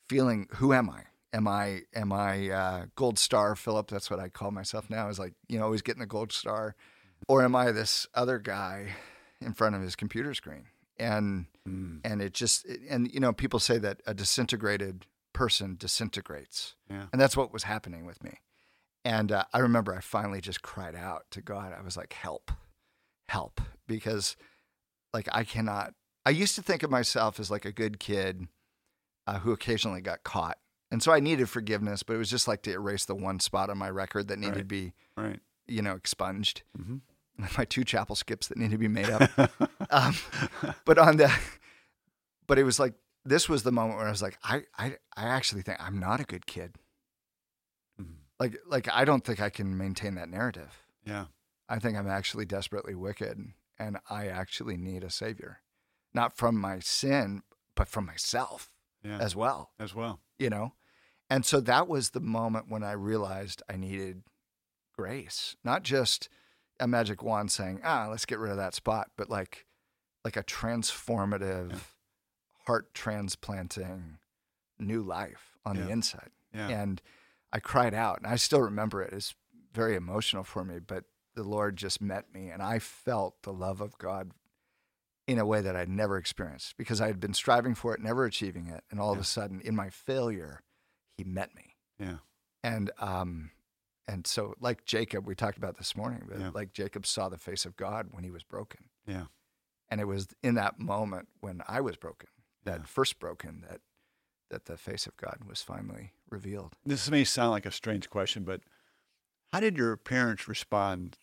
feeling, 0.10 0.48
who 0.56 0.74
am 0.74 0.90
I? 0.90 1.04
Am 1.32 1.48
I 1.48 1.82
am 1.94 2.12
I 2.12 2.50
uh, 2.50 2.86
gold 2.96 3.20
star 3.20 3.56
Philip? 3.56 3.88
That's 3.90 4.10
what 4.10 4.20
I 4.20 4.30
call 4.30 4.50
myself 4.52 4.90
now. 4.90 5.08
Is 5.10 5.20
like 5.20 5.36
you 5.48 5.60
know 5.60 5.66
always 5.66 5.84
getting 5.84 6.00
the 6.02 6.08
gold 6.08 6.32
star, 6.34 6.76
or 7.28 7.44
am 7.44 7.56
I 7.56 7.72
this 7.72 8.08
other 8.16 8.40
guy 8.40 8.96
in 9.40 9.54
front 9.54 9.76
of 9.76 9.82
his 9.84 9.96
computer 9.96 10.34
screen? 10.34 10.66
And 10.98 11.46
Mm. 11.68 12.00
and 12.04 12.22
it 12.22 12.34
just 12.34 12.66
and 12.90 13.12
you 13.14 13.20
know 13.20 13.32
people 13.32 13.60
say 13.60 13.78
that 13.78 14.02
a 14.08 14.14
disintegrated 14.16 15.06
person 15.34 15.76
disintegrates 15.78 16.76
Yeah. 16.90 17.06
and 17.12 17.22
that's 17.22 17.38
what 17.38 17.54
was 17.54 17.64
happening 17.64 18.06
with 18.06 18.24
me 18.24 18.40
and 19.06 19.32
uh, 19.32 19.44
i 19.54 19.60
remember 19.60 19.94
i 19.96 20.00
finally 20.02 20.42
just 20.42 20.62
cried 20.62 20.96
out 20.96 21.24
to 21.32 21.42
god 21.42 21.74
i 21.78 21.82
was 21.82 21.96
like 21.98 22.14
help 22.14 22.52
help 23.28 23.62
because 23.88 24.36
like 25.14 25.28
i 25.32 25.44
cannot 25.44 25.94
i 26.26 26.30
used 26.30 26.56
to 26.56 26.62
think 26.62 26.84
of 26.84 26.90
myself 26.90 27.40
as 27.40 27.50
like 27.52 27.66
a 27.66 27.72
good 27.72 28.00
kid 28.00 28.48
uh, 29.28 29.40
who 29.40 29.52
occasionally 29.52 30.02
got 30.02 30.24
caught 30.24 30.58
and 30.92 31.02
so 31.04 31.12
i 31.12 31.20
needed 31.20 31.48
forgiveness 31.50 32.04
but 32.04 32.14
it 32.14 32.18
was 32.18 32.30
just 32.30 32.48
like 32.48 32.62
to 32.64 32.72
erase 32.72 33.06
the 33.06 33.16
one 33.16 33.40
spot 33.40 33.70
on 33.70 33.78
my 33.78 33.90
record 33.90 34.28
that 34.28 34.40
needed 34.40 34.54
Right. 34.56 34.60
to 34.60 34.66
be 34.66 34.94
Right. 35.18 35.40
you 35.68 35.82
know 35.82 35.96
expunged 35.96 36.64
Mm-hmm. 36.78 36.98
my 37.58 37.66
two 37.66 37.84
chapel 37.86 38.16
skips 38.16 38.48
that 38.48 38.58
need 38.58 38.72
to 38.72 38.78
be 38.78 38.88
made 38.90 39.10
up 39.10 39.30
um, 39.92 40.14
but 40.86 40.98
on 40.98 41.18
the 41.18 41.32
but 42.48 42.58
it 42.60 42.64
was 42.64 42.80
like 42.80 42.94
this 43.26 43.48
was 43.48 43.64
the 43.64 43.72
moment 43.72 43.98
where 43.98 44.08
I 44.08 44.12
was 44.12 44.22
like, 44.22 44.38
I, 44.44 44.64
I, 44.78 44.96
I 45.16 45.26
actually 45.26 45.62
think 45.62 45.78
I'm 45.82 46.00
not 46.00 46.20
a 46.22 46.24
good 46.24 46.48
kid. 46.48 46.76
Like, 48.40 48.58
like 48.66 48.88
I 48.92 49.06
don't 49.06 49.24
think 49.24 49.40
I 49.42 49.50
can 49.50 49.78
maintain 49.78 50.16
that 50.16 50.30
narrative. 50.30 50.84
Yeah. 51.06 51.26
I 51.68 51.80
think 51.80 51.98
I'm 51.98 52.08
actually 52.10 52.46
desperately 52.46 52.96
wicked, 52.96 53.38
and 53.78 53.98
I 54.10 54.28
actually 54.28 54.78
need 54.78 55.04
a 55.04 55.10
savior, 55.10 55.62
not 56.14 56.36
from 56.36 56.56
my 56.60 56.80
sin, 56.80 57.44
but 57.76 57.88
from 57.88 58.06
myself 58.06 58.72
Yeah. 59.04 59.20
as 59.20 59.36
well. 59.36 59.72
As 59.80 59.94
well. 59.94 60.20
You 60.38 60.50
know, 60.50 60.74
and 61.30 61.46
so 61.46 61.60
that 61.60 61.88
was 61.88 62.12
the 62.12 62.20
moment 62.22 62.70
when 62.70 62.84
I 62.84 62.94
realized 62.94 63.62
I 63.70 63.76
needed 63.76 64.24
grace, 64.94 65.56
not 65.64 65.84
just 65.84 66.30
a 66.80 66.88
magic 66.88 67.22
wand 67.22 67.52
saying, 67.52 67.82
"Ah, 67.84 68.08
let's 68.10 68.26
get 68.26 68.40
rid 68.40 68.52
of 68.52 68.58
that 68.58 68.74
spot," 68.74 69.12
but 69.18 69.30
like, 69.30 69.66
like 70.24 70.38
a 70.38 70.44
transformative, 70.44 71.72
Yeah. 71.72 71.80
heart 72.66 72.94
transplanting, 72.94 74.18
new 74.80 75.04
life 75.04 75.58
on 75.66 75.76
the 75.76 75.90
inside. 75.90 76.32
Yeah. 76.54 76.70
And 76.70 77.02
I 77.52 77.60
cried 77.60 77.94
out, 77.94 78.18
and 78.18 78.28
I 78.28 78.36
still 78.36 78.62
remember 78.62 79.02
it. 79.02 79.14
It's 79.14 79.34
very 79.74 79.96
emotional 79.96 80.44
for 80.44 80.64
me, 80.64 80.80
but 80.80 81.06
the 81.36 81.44
Lord 81.44 81.78
just 81.78 82.02
met 82.02 82.34
me, 82.34 82.50
and 82.50 82.62
I 82.62 82.80
felt 82.80 83.42
the 83.44 83.54
love 83.54 83.82
of 83.82 83.98
God 83.98 84.32
in 85.28 85.38
a 85.40 85.46
way 85.46 85.62
that 85.62 85.76
I'd 85.76 85.90
never 85.90 86.18
experienced 86.18 86.76
because 86.78 87.00
I 87.02 87.08
had 87.08 87.20
been 87.20 87.34
striving 87.34 87.76
for 87.76 87.94
it, 87.94 88.02
never 88.02 88.26
achieving 88.26 88.68
it, 88.68 88.84
and 88.90 89.00
all 89.00 89.12
of 89.14 89.20
a 89.20 89.24
sudden, 89.24 89.62
in 89.62 89.76
my 89.76 89.90
failure, 89.90 90.62
He 91.18 91.24
met 91.24 91.54
me. 91.56 91.76
Yeah. 92.00 92.18
And 92.64 92.92
um, 93.00 93.52
and 94.08 94.26
so 94.26 94.56
like 94.60 94.86
Jacob, 94.86 95.28
we 95.28 95.36
talked 95.36 95.58
about 95.58 95.78
this 95.78 95.96
morning, 95.96 96.24
but 96.28 96.40
Yeah. 96.40 96.50
like 96.54 96.74
Jacob 96.74 97.06
saw 97.06 97.30
the 97.30 97.38
face 97.38 97.66
of 97.66 97.76
God 97.78 98.08
when 98.12 98.24
he 98.24 98.32
was 98.32 98.44
broken, 98.44 98.86
Yeah. 99.06 99.26
and 99.90 100.02
it 100.02 100.06
was 100.06 100.28
in 100.42 100.56
that 100.56 100.80
moment 100.80 101.28
when 101.42 101.62
I 101.68 101.82
was 101.82 101.96
broken 101.98 102.30
that 102.66 102.88
first 102.88 103.20
broken 103.20 103.64
that 103.70 103.82
that 104.50 104.66
the 104.66 104.78
face 104.78 105.06
of 105.08 105.16
God 105.18 105.40
was 105.48 105.62
finally 105.62 106.12
revealed. 106.32 106.76
This 106.86 107.10
may 107.10 107.24
sound 107.24 107.52
like 107.52 107.66
a 107.66 107.72
strange 107.72 108.10
question, 108.10 108.44
but 108.44 108.62
how 109.54 109.60
did 109.60 109.78
your 109.78 109.98
parents 109.98 110.48
respond? 110.48 111.18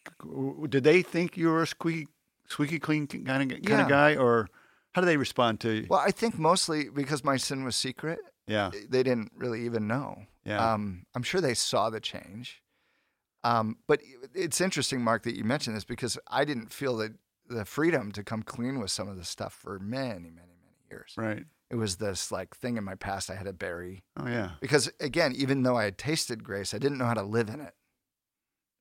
Did 0.68 0.84
they 0.84 1.02
think 1.02 1.36
you 1.36 1.48
were 1.48 1.62
a 1.62 1.66
squeaky, 1.66 2.08
squeaky 2.48 2.78
clean 2.78 3.06
kind 3.06 3.50
of 3.52 3.58
kind 3.58 3.62
Yeah. 3.68 3.82
of 3.82 3.88
guy, 3.88 4.16
or 4.16 4.48
how 4.94 5.00
did 5.00 5.06
they 5.06 5.16
respond 5.16 5.60
to 5.60 5.70
you? 5.72 5.86
Well, 5.88 6.00
I 6.00 6.10
think 6.10 6.38
mostly 6.38 6.88
because 6.88 7.22
my 7.24 7.36
sin 7.36 7.64
was 7.64 7.76
secret, 7.76 8.18
yeah, 8.46 8.70
they 8.88 9.02
didn't 9.02 9.32
really 9.36 9.64
even 9.64 9.86
know. 9.86 10.26
yeah, 10.44 10.72
Um, 10.74 11.06
I'm 11.14 11.22
sure 11.22 11.40
they 11.40 11.54
saw 11.54 11.90
the 11.90 12.00
change. 12.00 12.62
Um, 13.44 13.78
but 13.86 14.00
it's 14.34 14.60
interesting, 14.60 15.02
Mark, 15.02 15.22
that 15.22 15.36
you 15.36 15.44
mentioned 15.44 15.76
this 15.76 15.84
because 15.84 16.18
I 16.26 16.44
didn't 16.44 16.72
feel 16.72 16.96
that 16.96 17.12
the 17.48 17.64
freedom 17.64 18.10
to 18.12 18.24
come 18.24 18.42
clean 18.42 18.80
with 18.80 18.90
some 18.90 19.08
of 19.08 19.16
this 19.16 19.28
stuff 19.28 19.52
for 19.54 19.78
many, 19.78 20.30
many, 20.30 20.56
many 20.64 20.78
years. 20.90 21.12
right. 21.16 21.44
It 21.70 21.76
was 21.76 21.96
this 21.96 22.30
like 22.30 22.54
thing 22.56 22.76
in 22.76 22.84
my 22.84 22.94
past 22.94 23.28
I 23.30 23.34
had 23.34 23.46
to 23.46 23.52
bury 23.52 24.04
Oh 24.16 24.28
yeah, 24.28 24.52
because 24.60 24.90
again, 25.00 25.34
even 25.36 25.62
though 25.62 25.76
I 25.76 25.84
had 25.84 25.98
tasted 25.98 26.44
grace, 26.44 26.72
I 26.72 26.78
didn't 26.78 26.98
know 26.98 27.06
how 27.06 27.14
to 27.14 27.22
live 27.22 27.48
in 27.48 27.60
it. 27.60 27.74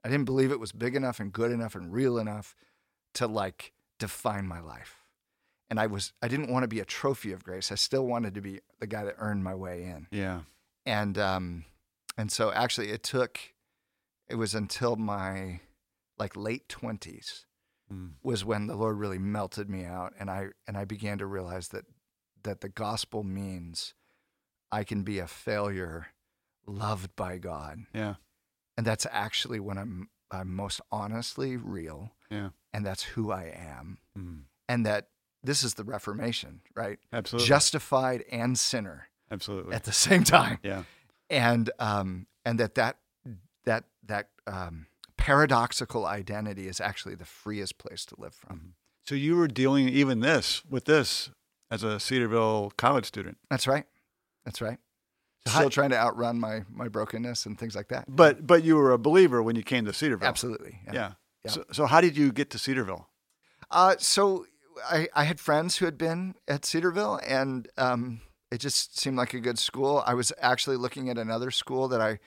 I 0.04 0.10
didn't 0.10 0.25
believe 0.25 0.51
it 0.51 0.60
was 0.60 0.72
big 0.72 0.96
enough 0.96 1.20
and 1.20 1.34
good 1.34 1.51
enough 1.51 1.74
and 1.74 1.92
real 1.92 2.20
enough 2.20 2.56
to 3.15 3.25
like 3.27 3.74
define 3.98 4.48
my 4.48 4.60
life. 4.60 4.98
And 5.70 5.80
I 5.80 5.88
was 5.88 6.13
I 6.22 6.27
didn't 6.27 6.51
want 6.51 6.63
to 6.63 6.68
be 6.68 6.80
a 6.80 6.86
trophy 6.86 7.32
of 7.32 7.44
grace. 7.44 7.72
I 7.72 7.75
still 7.75 8.06
wanted 8.06 8.36
to 8.36 8.42
be 8.42 8.60
the 8.80 8.88
guy 8.88 9.04
that 9.04 9.15
earned 9.18 9.44
my 9.44 9.56
way 9.56 9.84
in 9.84 10.08
yeah, 10.12 10.42
and 10.86 11.18
um, 11.18 11.65
and 12.18 12.32
so 12.32 12.51
actually 12.51 12.92
it 12.92 13.01
took 13.01 13.39
it 14.27 14.36
was 14.36 14.54
until 14.54 14.96
my 14.96 15.62
like 16.20 16.36
late 16.36 16.70
twenties 16.70 17.46
Mm. 17.92 18.13
was 18.24 18.44
when 18.44 18.65
the 18.65 18.75
Lord 18.75 18.98
really 18.98 19.20
melted 19.20 19.70
me 19.70 19.86
out, 19.86 20.13
and 20.20 20.27
I 20.27 20.48
and 20.68 20.75
I 20.75 20.86
began 20.86 21.20
to 21.20 21.27
realize 21.27 21.68
that 21.68 21.86
that 22.46 22.62
the 22.62 22.70
gospel 22.70 23.24
means 23.24 23.94
I 24.72 24.84
can 24.84 25.04
be 25.04 25.20
a 25.20 25.28
failure, 25.28 26.08
loved 26.66 27.16
by 27.16 27.38
God, 27.38 27.80
yeah, 27.94 28.16
and 28.78 28.86
that's 28.88 29.06
actually 29.12 29.60
when 29.60 29.78
I'm 29.78 30.10
I'm 30.32 30.56
most 30.56 30.82
honestly 30.92 31.56
real, 31.58 32.12
yeah. 32.32 32.50
and 32.74 32.84
that's 32.86 33.04
who 33.04 33.32
I 33.32 33.44
am, 33.56 33.98
Mm. 34.18 34.44
and 34.68 34.86
that 34.86 35.10
this 35.44 35.64
is 35.64 35.75
the 35.75 35.84
Reformation, 35.84 36.62
right? 36.75 36.98
Absolutely, 37.14 37.48
Justified 37.48 38.24
and 38.32 38.58
sinner 38.58 39.10
absolutely. 39.30 39.75
at 39.75 39.84
the 39.84 39.92
same 40.08 40.24
time. 40.24 40.58
yeah, 40.64 40.84
and 41.30 41.70
um, 41.80 42.25
and 42.44 42.60
that 42.60 42.75
that 42.75 42.98
that 43.66 43.84
that 44.04 44.30
um, 44.48 44.88
paradoxical 45.18 46.06
identity 46.06 46.68
is 46.68 46.80
actually 46.82 47.16
the 47.16 47.25
freest 47.25 47.78
place 47.78 48.06
to 48.06 48.16
live 48.20 48.34
from. 48.34 48.74
so 49.04 49.16
you 49.16 49.36
were 49.36 49.48
dealing 49.48 49.88
even 49.90 50.20
this 50.20 50.64
with 50.70 50.86
this 50.86 51.30
as 51.72 51.84
a 51.84 52.00
Cedarville 52.00 52.72
college 52.77 53.05
student, 53.05 53.38
That's 53.50 53.67
right. 53.67 53.86
That's 54.45 54.62
right. 54.62 54.77
Still 55.48 55.69
trying 55.69 55.91
to 55.91 55.98
outrun 55.98 56.39
my 56.39 56.63
my 56.72 56.88
brokenness 56.88 57.45
and 57.45 57.57
things 57.60 57.75
like 57.75 57.89
that. 57.89 58.05
but 58.07 58.48
but 58.48 58.63
you 58.63 58.75
were 58.77 58.91
a 58.91 58.98
believer 58.98 59.43
when 59.43 59.55
you 59.55 59.62
came 59.63 59.86
to 59.86 59.93
Cedarville. 59.93 60.27
Absolutely. 60.27 60.79
Yeah. 60.91 61.12
Yeah. 61.43 61.51
So, 61.51 61.63
so 61.72 61.86
how 61.86 62.01
did 62.01 62.17
you 62.17 62.31
get 62.31 62.50
to 62.51 62.57
Cedarville? 62.57 63.07
Uh, 63.69 63.95
so 64.00 64.48
I, 64.89 65.07
I 65.13 65.24
had 65.25 65.39
friends 65.39 65.77
who 65.77 65.86
had 65.86 65.98
been 65.98 66.34
at 66.48 66.65
Cedarville, 66.65 67.19
and 67.27 67.67
um, 67.77 68.22
it 68.51 68.57
just 68.57 69.00
seemed 69.00 69.17
like 69.17 69.36
a 69.36 69.39
good 69.39 69.60
school. 69.60 70.03
I 70.07 70.15
was 70.15 70.34
actually 70.39 70.77
looking 70.77 71.10
at 71.10 71.17
another 71.19 71.51
school 71.51 71.88
that 71.89 72.01
I 72.01 72.19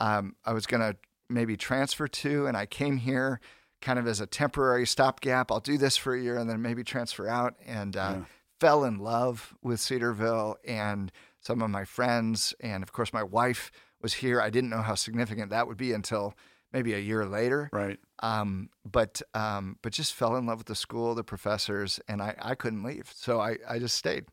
um, 0.00 0.34
I 0.44 0.52
was 0.52 0.66
going 0.66 0.80
to 0.80 0.96
maybe 1.28 1.56
transfer 1.56 2.08
to, 2.08 2.46
and 2.46 2.56
I 2.56 2.66
came 2.66 2.96
here 2.96 3.40
kind 3.80 3.98
of 4.00 4.08
as 4.08 4.20
a 4.20 4.26
temporary 4.26 4.86
stopgap. 4.86 5.52
I'll 5.52 5.60
do 5.60 5.78
this 5.78 5.96
for 5.96 6.14
a 6.14 6.20
year 6.20 6.36
and 6.36 6.50
then 6.50 6.60
maybe 6.62 6.82
transfer 6.82 7.28
out, 7.28 7.54
and 7.64 7.96
uh, 7.96 8.14
Yeah. 8.16 8.24
Fell 8.60 8.84
in 8.84 8.98
love 8.98 9.54
with 9.62 9.80
Cedarville 9.80 10.56
and 10.66 11.12
some 11.40 11.62
of 11.62 11.70
my 11.70 11.84
friends, 11.84 12.54
and 12.60 12.82
of 12.82 12.92
course 12.92 13.12
my 13.12 13.22
wife 13.22 13.70
was 14.02 14.14
here. 14.14 14.40
I 14.40 14.50
didn't 14.50 14.70
know 14.70 14.82
how 14.82 14.94
significant 14.94 15.50
that 15.50 15.66
would 15.66 15.76
be 15.76 15.92
until 15.92 16.34
maybe 16.72 16.92
a 16.94 16.98
year 16.98 17.24
later 17.24 17.70
Right. 17.72 17.98
um, 18.22 18.68
but 18.84 19.22
um, 19.34 19.78
but 19.82 19.92
just 19.92 20.14
fell 20.14 20.36
in 20.36 20.46
love 20.46 20.58
with 20.58 20.66
the 20.66 20.74
school, 20.74 21.14
the 21.14 21.22
professors, 21.24 22.00
and 22.08 22.20
I, 22.20 22.34
I 22.40 22.54
couldn't 22.54 22.82
leave, 22.82 23.10
so 23.14 23.40
I, 23.40 23.56
I 23.68 23.78
just 23.78 23.96
stayed. 23.96 24.24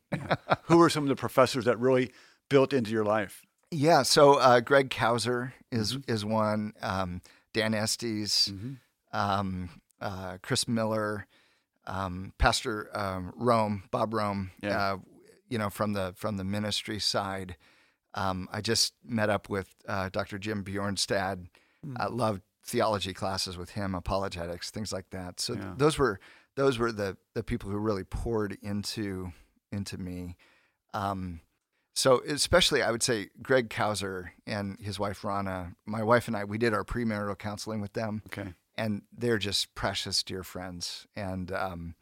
Who 0.64 0.78
were 0.78 0.90
some 0.90 1.04
of 1.04 1.08
the 1.08 1.16
professors 1.16 1.64
that 1.66 1.78
really 1.78 2.10
built 2.50 2.72
into 2.72 2.90
your 2.90 3.04
life? 3.04 3.42
yeah, 3.70 4.02
so 4.02 4.34
uh, 4.34 4.60
Greg 4.60 4.90
Couser 4.90 5.52
is 5.72 5.98
is 6.08 6.24
one, 6.24 6.72
um, 6.82 7.20
Dan 7.52 7.74
Estes, 7.74 8.52
um, 9.12 9.68
uh, 10.00 10.38
Chris 10.42 10.66
Miller, 10.68 11.26
um, 11.86 12.32
Pastor 12.38 12.88
um, 12.96 13.32
Rome, 13.36 13.84
Bob 13.90 14.14
Rome, 14.14 14.50
Yeah. 14.62 14.92
uh, 14.94 14.96
you 15.48 15.58
know 15.58 15.70
from 15.70 15.92
the 15.92 16.14
from 16.16 16.36
the 16.36 16.44
ministry 16.44 16.98
side. 16.98 17.56
Um, 18.14 18.48
I 18.52 18.60
just 18.60 18.94
met 19.04 19.28
up 19.28 19.48
with 19.48 19.74
uh, 19.88 20.08
Dr. 20.08 20.38
Jim 20.38 20.62
Bjornstad. 20.64 21.46
I 21.96 22.06
loved 22.06 22.42
theology 22.64 23.12
classes 23.12 23.58
with 23.58 23.70
him, 23.70 23.94
apologetics, 23.94 24.70
things 24.70 24.92
like 24.92 25.10
that. 25.10 25.40
So 25.40 25.54
Yeah. 25.54 25.74
those 25.76 25.98
were 25.98 26.18
those 26.56 26.78
were 26.78 26.92
the 26.92 27.16
the 27.34 27.42
people 27.42 27.70
who 27.70 27.78
really 27.78 28.04
poured 28.04 28.56
into 28.62 29.32
into 29.72 29.98
me. 29.98 30.36
Um, 30.94 31.40
so 31.96 32.22
especially, 32.26 32.82
I 32.82 32.90
would 32.90 33.02
say 33.02 33.28
Greg 33.42 33.68
Couser 33.68 34.30
and 34.46 34.78
his 34.80 34.98
wife 34.98 35.22
Rana. 35.24 35.74
My 35.86 36.02
wife 36.02 36.26
and 36.26 36.36
I, 36.36 36.44
we 36.44 36.58
did 36.58 36.72
our 36.74 36.84
premarital 36.84 37.38
counseling 37.38 37.80
with 37.80 37.92
them, 37.92 38.22
Okay. 38.26 38.54
And 38.76 39.02
they're 39.16 39.38
just 39.38 39.74
precious, 39.74 40.22
dear 40.22 40.42
friends. 40.42 41.06
And 41.14 41.52
um, 41.52 41.94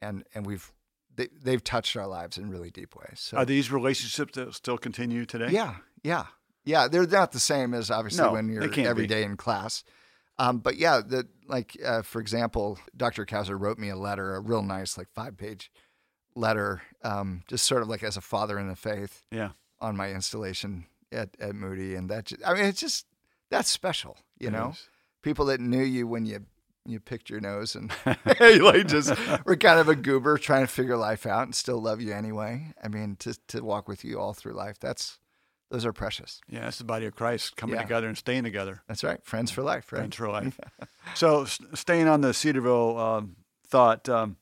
and 0.00 0.24
and 0.34 0.46
we've 0.46 0.72
they, 1.14 1.28
they've 1.42 1.62
touched 1.64 1.96
our 1.96 2.06
lives 2.06 2.38
in 2.38 2.50
really 2.50 2.70
deep 2.70 2.94
ways. 2.96 3.18
So 3.20 3.38
Are 3.38 3.44
these 3.44 3.70
relationships 3.72 4.34
that 4.34 4.54
still 4.54 4.78
continue 4.78 5.24
today? 5.26 5.48
yeah, 5.50 5.76
yeah, 6.02 6.26
yeah. 6.64 6.88
They're 6.88 7.06
not 7.06 7.32
the 7.32 7.40
same 7.40 7.72
as 7.74 7.90
obviously 7.90 8.24
No, 8.24 8.32
when 8.32 8.48
you're 8.48 8.62
every 8.64 9.04
be. 9.04 9.06
day 9.06 9.22
in 9.24 9.36
class. 9.36 9.82
Um, 10.38 10.58
but 10.58 10.76
yeah, 10.76 11.00
the 11.06 11.26
like 11.46 11.76
uh, 11.84 12.02
for 12.02 12.20
example, 12.20 12.78
Dr. 12.96 13.24
Couser 13.24 13.58
wrote 13.58 13.78
me 13.78 13.88
a 13.88 13.96
letter, 13.96 14.34
a 14.34 14.40
real 14.40 14.62
nice 14.62 14.98
like 14.98 15.08
five 15.14 15.36
page 15.38 15.70
letter, 16.34 16.82
um, 17.02 17.42
just 17.48 17.64
sort 17.64 17.80
of 17.82 17.88
like 17.88 18.02
as 18.02 18.16
a 18.16 18.20
father 18.20 18.58
in 18.58 18.68
the 18.68 18.76
faith 18.76 19.22
Yeah. 19.30 19.50
on 19.80 19.96
my 19.96 20.10
installation 20.10 20.86
at, 21.10 21.30
at 21.40 21.54
Moody, 21.54 21.94
and 21.94 22.10
that 22.10 22.26
just, 22.26 22.42
I 22.46 22.52
mean 22.54 22.64
it's 22.66 22.80
just 22.80 23.06
that's 23.50 23.70
special, 23.70 24.18
you 24.38 24.50
know. 24.50 24.74
People 25.26 25.46
that 25.46 25.60
knew 25.60 25.82
you 25.82 26.06
when 26.06 26.24
you 26.24 26.46
you 26.84 27.00
picked 27.00 27.28
your 27.30 27.40
nose 27.40 27.74
and 27.74 27.90
you 28.40 28.64
like 28.64 28.86
just 28.86 29.12
were 29.44 29.56
kind 29.56 29.80
of 29.80 29.88
a 29.88 29.96
goober 29.96 30.38
trying 30.38 30.62
to 30.62 30.68
figure 30.68 30.96
life 30.96 31.26
out 31.26 31.42
and 31.42 31.52
still 31.52 31.82
love 31.82 32.00
you 32.00 32.12
anyway. 32.12 32.72
I 32.80 32.86
mean, 32.86 33.16
to 33.16 33.36
to 33.48 33.64
walk 33.64 33.88
with 33.88 34.04
you 34.04 34.20
all 34.20 34.34
through 34.34 34.52
life, 34.52 34.78
that's 34.78 35.18
those 35.68 35.84
are 35.84 35.92
precious. 35.92 36.40
Yeah, 36.48 36.60
that's 36.60 36.78
the 36.78 36.84
body 36.84 37.06
of 37.06 37.16
Christ 37.16 37.56
coming 37.56 37.74
Yeah. 37.74 37.82
together 37.82 38.06
and 38.06 38.16
staying 38.16 38.44
together. 38.44 38.82
That's 38.86 39.02
right. 39.02 39.18
Friends 39.24 39.50
for 39.50 39.62
life, 39.64 39.92
right? 39.92 39.98
Friends 39.98 40.14
for 40.14 40.28
life. 40.28 40.60
so, 41.14 41.44
staying 41.44 42.06
on 42.06 42.20
the 42.20 42.32
Cedarville 42.32 42.96
um, 42.96 43.34
thought, 43.66 44.08
um, 44.08 44.36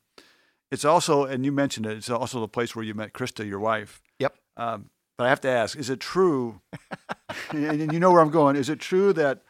it's 0.70 0.84
also, 0.84 1.24
and 1.24 1.46
you 1.46 1.50
mentioned 1.50 1.86
it, 1.86 1.96
it's 1.96 2.10
also 2.10 2.40
the 2.40 2.48
place 2.48 2.76
where 2.76 2.84
you 2.84 2.92
met 2.92 3.14
Krista, 3.14 3.48
your 3.48 3.58
wife. 3.58 4.02
Yep. 4.18 4.36
Um, 4.58 4.90
but 5.16 5.24
I 5.24 5.30
have 5.30 5.40
to 5.40 5.48
ask, 5.48 5.78
is 5.78 5.88
it 5.88 6.00
true? 6.00 6.60
and, 7.52 7.90
you 7.90 7.98
know 8.00 8.12
where 8.12 8.20
I'm 8.20 8.30
going. 8.30 8.56
Is 8.56 8.68
it 8.68 8.80
true 8.80 9.14
that 9.14 9.40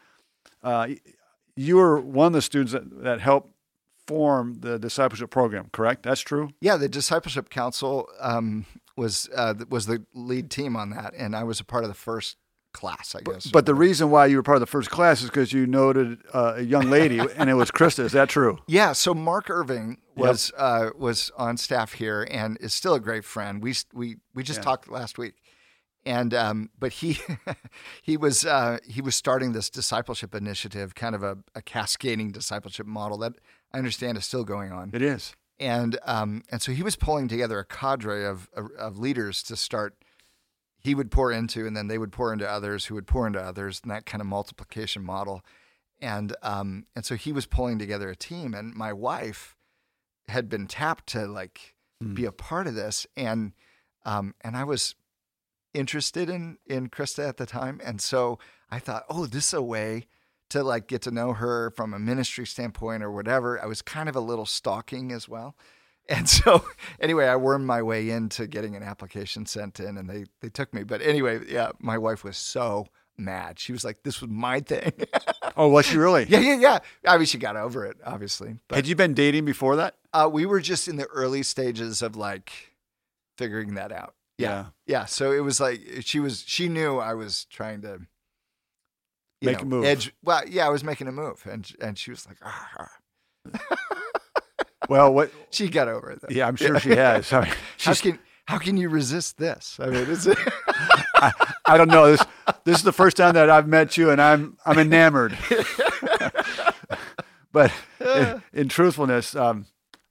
uh, 0.63 0.87
you 1.55 1.77
were 1.77 1.99
one 1.99 2.27
of 2.27 2.33
the 2.33 2.41
students 2.41 2.73
that, 2.73 3.03
that 3.03 3.21
helped 3.21 3.51
form 4.07 4.55
the 4.59 4.77
discipleship 4.77 5.29
program? 5.29 5.69
Correct. 5.71 6.03
That's 6.03 6.21
true. 6.21 6.49
Yeah, 6.61 6.77
the 6.77 6.89
discipleship 6.89 7.49
council 7.49 8.07
um, 8.19 8.65
was 8.95 9.29
uh, 9.35 9.55
was 9.69 9.85
the 9.87 10.03
lead 10.13 10.49
team 10.49 10.75
on 10.75 10.89
that, 10.91 11.13
and 11.17 11.35
I 11.35 11.43
was 11.43 11.59
a 11.59 11.63
part 11.65 11.83
of 11.83 11.89
the 11.89 11.93
first 11.95 12.37
class, 12.73 13.15
I 13.15 13.21
guess. 13.21 13.47
But 13.47 13.65
the 13.65 13.73
reason 13.73 14.09
why 14.09 14.25
you 14.25 14.35
were 14.35 14.43
part 14.43 14.57
of 14.57 14.59
the 14.59 14.65
first 14.67 14.89
class 14.89 15.21
is 15.21 15.29
because 15.29 15.53
you 15.53 15.65
noted 15.65 16.19
uh, 16.33 16.55
a 16.57 16.61
young 16.61 16.89
lady, 16.89 17.19
and 17.37 17.49
it 17.49 17.53
was 17.53 17.71
Krista. 17.71 17.99
Is 17.99 18.11
that 18.11 18.27
true? 18.29 18.59
Yeah, 18.67 18.91
so 18.91 19.13
Mark 19.13 19.49
Irving 19.49 19.99
was 20.15 20.51
uh, 20.57 20.89
was 20.97 21.31
on 21.37 21.57
staff 21.57 21.93
here 21.93 22.27
and 22.29 22.57
is 22.61 22.73
still 22.73 22.93
a 22.93 22.99
great 22.99 23.23
friend. 23.25 23.61
We 23.63 23.73
we 23.93 24.17
we 24.33 24.43
just 24.43 24.59
Yeah. 24.59 24.63
talked 24.65 24.89
last 24.89 25.17
week, 25.17 25.35
and 26.05 26.33
um, 26.33 26.69
but 26.77 26.93
he 26.93 27.17
he 28.01 28.17
was 28.17 28.45
uh, 28.45 28.77
he 28.87 29.01
was 29.01 29.15
starting 29.15 29.53
this 29.53 29.69
discipleship 29.69 30.35
initiative, 30.35 30.95
kind 30.95 31.15
of 31.15 31.23
a, 31.23 31.37
a 31.55 31.61
cascading 31.61 32.31
discipleship 32.31 32.85
model 32.85 33.17
that 33.19 33.33
I 33.73 33.77
understand 33.77 34.17
is 34.17 34.25
still 34.25 34.43
going 34.43 34.71
on. 34.71 34.91
It 34.93 35.01
is. 35.01 35.35
and 35.59 35.97
um, 36.03 36.43
and 36.51 36.61
so 36.61 36.71
he 36.71 36.83
was 36.83 36.95
pulling 36.95 37.27
together 37.27 37.59
a 37.59 37.65
cadre 37.65 38.25
of, 38.25 38.49
of 38.77 38.97
leaders 38.99 39.41
to 39.43 39.55
start. 39.55 39.95
He 40.77 40.93
would 40.93 41.09
pour 41.09 41.31
into, 41.31 41.65
and 41.65 41.75
then 41.75 41.87
they 41.87 41.97
would 41.97 42.11
pour 42.11 42.31
into 42.31 42.47
others, 42.47 42.85
who 42.85 42.95
would 42.95 43.07
pour 43.07 43.25
into 43.25 43.41
others, 43.41 43.81
and 43.81 43.89
that 43.89 44.05
kind 44.05 44.21
of 44.21 44.27
multiplication 44.27 45.03
model. 45.03 45.41
And 45.99 46.35
um, 46.43 46.85
and 46.95 47.03
so 47.03 47.15
he 47.15 47.31
was 47.31 47.47
pulling 47.47 47.79
together 47.79 48.09
a 48.09 48.15
team, 48.15 48.53
and 48.53 48.75
my 48.75 48.93
wife 48.93 49.55
had 50.27 50.49
been 50.49 50.67
tapped 50.67 51.07
to 51.07 51.25
like 51.25 51.73
be 52.13 52.25
a 52.25 52.31
part 52.31 52.67
of 52.67 52.75
this, 52.75 53.07
and 53.17 53.53
um, 54.05 54.35
and 54.41 54.55
I 54.55 54.63
was 54.63 54.93
interested 55.75 56.29
in 56.29 56.57
in 56.65 56.89
Krista 56.89 57.27
at 57.27 57.37
the 57.37 57.45
time, 57.45 57.79
and 57.83 58.01
so 58.01 58.39
I 58.71 58.79
thought, 58.79 59.03
oh, 59.09 59.25
this 59.25 59.47
is 59.49 59.53
a 59.53 59.61
way 59.61 60.07
to 60.49 60.63
like 60.63 60.87
get 60.87 61.01
to 61.03 61.11
know 61.11 61.33
her 61.33 61.71
from 61.71 61.93
a 61.93 61.99
ministry 61.99 62.45
standpoint 62.45 63.03
or 63.03 63.11
whatever. 63.11 63.61
I 63.61 63.65
was 63.65 63.81
kind 63.81 64.07
of 64.09 64.15
a 64.15 64.19
little 64.19 64.45
stalking 64.45 65.11
as 65.11 65.27
well. 65.29 65.55
And 66.07 66.29
so, 66.29 66.63
anyway, 66.99 67.25
I 67.25 67.35
wormed 67.35 67.65
my 67.65 67.81
way 67.81 68.11
into 68.11 68.45
getting 68.45 68.75
an 68.75 68.83
application 68.83 69.47
sent 69.47 69.79
in, 69.79 69.97
and 69.97 70.07
they 70.07 70.25
they 70.39 70.49
took 70.49 70.71
me. 70.71 70.83
But 70.83 71.01
anyway, 71.01 71.39
yeah, 71.49 71.71
my 71.79 71.97
wife 71.97 72.23
was 72.23 72.37
so 72.37 72.85
mad. 73.17 73.57
She 73.57 73.71
was 73.71 73.83
like, 73.83 74.03
"This 74.03 74.21
was 74.21 74.29
my 74.29 74.59
thing." 74.59 74.91
Oh, 75.57 75.69
was 75.69 75.85
she 75.85 75.97
really? 75.97 76.25
yeah, 76.29 76.39
yeah, 76.39 76.55
yeah. 76.57 76.79
I 77.07 77.17
mean, 77.17 77.25
she 77.25 77.37
got 77.37 77.55
over 77.55 77.85
it, 77.85 77.97
obviously. 78.05 78.55
But 78.67 78.75
Had 78.75 78.87
you 78.87 78.95
been 78.95 79.13
dating 79.13 79.45
before 79.45 79.77
that? 79.77 79.95
uh, 80.13 80.29
we 80.31 80.45
were 80.45 80.59
just 80.59 80.87
in 80.87 80.97
the 80.97 81.05
early 81.07 81.43
stages 81.43 82.01
of 82.01 82.15
like 82.15 82.75
figuring 83.37 83.73
that 83.75 83.91
out. 83.91 84.13
Yeah, 84.37 84.65
yeah. 84.85 85.05
So 85.05 85.31
it 85.31 85.39
was 85.39 85.59
like 85.59 85.81
she 86.01 86.19
was. 86.19 86.43
She 86.45 86.67
knew 86.67 86.97
I 86.97 87.13
was 87.13 87.45
trying 87.45 87.81
to 87.83 88.01
Make 89.41 89.61
a 89.61 89.65
move. 89.65 89.85
Edge. 89.85 90.13
Well, 90.23 90.41
yeah, 90.47 90.65
I 90.65 90.69
was 90.69 90.83
making 90.83 91.07
a 91.07 91.11
move, 91.11 91.45
and 91.49 91.69
and 91.81 91.97
she 91.97 92.11
was 92.11 92.27
like, 92.27 92.37
ah. 92.43 92.89
ah. 93.53 93.77
Well, 94.87 95.11
what? 95.13 95.31
she 95.49 95.67
got 95.67 95.87
over 95.87 96.11
it. 96.11 96.21
Though. 96.21 96.27
Yeah, 96.29 96.47
I'm 96.47 96.55
sure 96.55 96.79
she 96.79 96.91
has. 96.91 97.33
I 97.33 97.41
mean, 97.41 97.53
How 97.79 97.93
can 97.95 98.19
how 98.45 98.59
can 98.59 98.77
you 98.77 98.89
resist 98.89 99.37
this? 99.37 99.79
I 99.79 99.87
mean, 99.87 100.05
it's 100.07 100.27
I, 101.15 101.31
I 101.65 101.77
don't 101.77 101.87
know. 101.87 102.11
This 102.11 102.23
this 102.65 102.77
is 102.77 102.83
the 102.83 102.91
first 102.91 103.17
time 103.17 103.33
that 103.33 103.49
I've 103.49 103.67
met 103.67 103.97
you, 103.97 104.11
and 104.11 104.21
I'm 104.21 104.57
I'm 104.63 104.77
enamored. 104.77 105.35
but 107.51 107.71
in, 107.99 108.43
in 108.53 108.69
truthfulness, 108.69 109.35
um, 109.35 109.65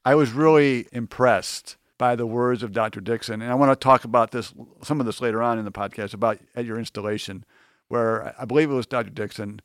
I 0.05 0.17
was 0.17 0.33
really 0.33 0.89
impressed 0.91 1.77
by 1.99 2.17
the 2.17 2.27
words 2.27 2.63
of 2.63 2.73
Dr. 2.73 3.01
Dixon, 3.01 3.41
and 3.41 3.51
I 3.51 3.55
want 3.55 3.71
to 3.73 3.77
talk 3.77 4.05
about 4.05 4.31
this 4.33 4.53
some 4.83 5.01
of 5.01 5.07
this 5.07 5.21
later 5.21 5.43
on 5.43 5.59
in 5.59 5.65
the 5.65 5.73
podcast 5.73 6.15
about 6.15 6.39
at 6.55 6.65
your 6.65 6.79
installation, 6.79 7.45
where 7.89 8.35
I 8.39 8.45
believe 8.45 8.71
it 8.71 8.75
was 8.75 8.87
Dr. 8.87 9.11
Dixon 9.11 9.61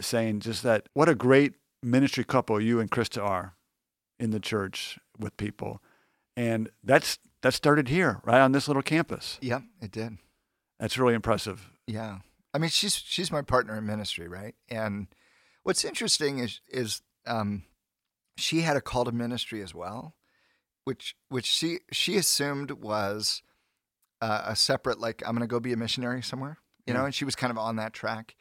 saying 0.00 0.40
just 0.40 0.62
that 0.62 0.88
what 0.94 1.08
a 1.08 1.14
great 1.14 1.54
ministry 1.82 2.24
couple 2.24 2.60
you 2.60 2.80
and 2.80 2.90
Krista 2.90 3.22
are 3.22 3.54
in 4.18 4.30
the 4.30 4.40
church 4.40 4.98
with 5.18 5.36
people, 5.36 5.80
and 6.36 6.70
that's 6.82 7.18
that 7.42 7.54
started 7.54 7.88
here, 7.88 8.20
right 8.24 8.40
on 8.40 8.52
this 8.52 8.66
little 8.68 8.82
campus. 8.82 9.38
yeah, 9.40 9.60
it 9.80 9.92
did. 9.92 10.18
That's 10.80 10.98
really 10.98 11.14
impressive. 11.14 11.70
Yeah. 11.86 12.18
I 12.54 12.58
mean, 12.58 12.70
she's 12.70 12.94
she's 12.94 13.30
my 13.30 13.42
partner 13.42 13.76
in 13.76 13.86
ministry, 13.86 14.26
right? 14.26 14.54
And 14.68 15.08
what's 15.62 15.84
interesting 15.84 16.38
is 16.38 16.60
is 16.68 17.02
um, 17.26 17.64
she 18.36 18.62
had 18.62 18.76
a 18.76 18.80
call 18.80 19.04
to 19.04 19.12
ministry 19.12 19.62
as 19.62 19.74
well, 19.74 20.14
which 20.88 21.14
which 21.28 21.44
she 21.44 21.80
she 21.92 22.16
assumed 22.16 22.70
was 22.70 23.42
uh, 24.22 24.40
a 24.46 24.56
separate 24.56 24.98
like 24.98 25.22
I'm 25.26 25.32
going 25.36 25.46
to 25.46 25.46
go 25.46 25.60
be 25.60 25.74
a 25.74 25.76
missionary 25.76 26.22
somewhere, 26.22 26.56
you 26.86 26.94
know, 26.94 27.04
and 27.04 27.14
she 27.14 27.26
was 27.26 27.36
kind 27.36 27.50
of 27.50 27.58
on 27.58 27.76
that 27.76 27.92
track. 27.92 28.36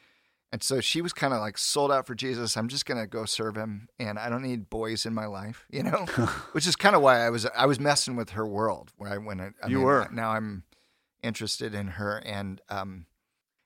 And 0.54 0.64
so 0.64 0.80
she 0.80 1.02
was 1.02 1.12
kind 1.12 1.34
of 1.34 1.42
like 1.42 1.58
sold 1.58 1.92
out 1.92 2.08
for 2.08 2.16
Jesus. 2.16 2.56
I'm 2.56 2.70
just 2.70 2.86
going 2.86 3.02
to 3.02 3.06
go 3.06 3.26
serve 3.26 3.58
him 3.58 3.90
and 4.00 4.18
I 4.18 4.30
don't 4.30 4.44
need 4.44 4.70
boys 4.70 5.06
in 5.06 5.14
my 5.14 5.26
life, 5.26 5.66
you 5.70 5.84
know? 5.84 6.06
Which 6.54 6.66
is 6.66 6.78
kind 6.78 6.96
of 6.96 7.02
why 7.02 7.20
I 7.20 7.30
was 7.30 7.46
I 7.48 7.66
was 7.66 7.82
messing 7.82 8.16
with 8.16 8.30
her 8.30 8.48
world 8.48 8.94
where 8.96 9.12
I 9.12 9.18
when 9.18 9.42
I, 9.42 9.48
I 9.62 9.68
You 9.68 9.80
mean, 9.80 9.86
were. 9.86 10.08
now 10.10 10.30
I'm 10.32 10.64
interested 11.22 11.76
in 11.76 11.88
her 12.00 12.20
and 12.26 12.62
um 12.70 13.08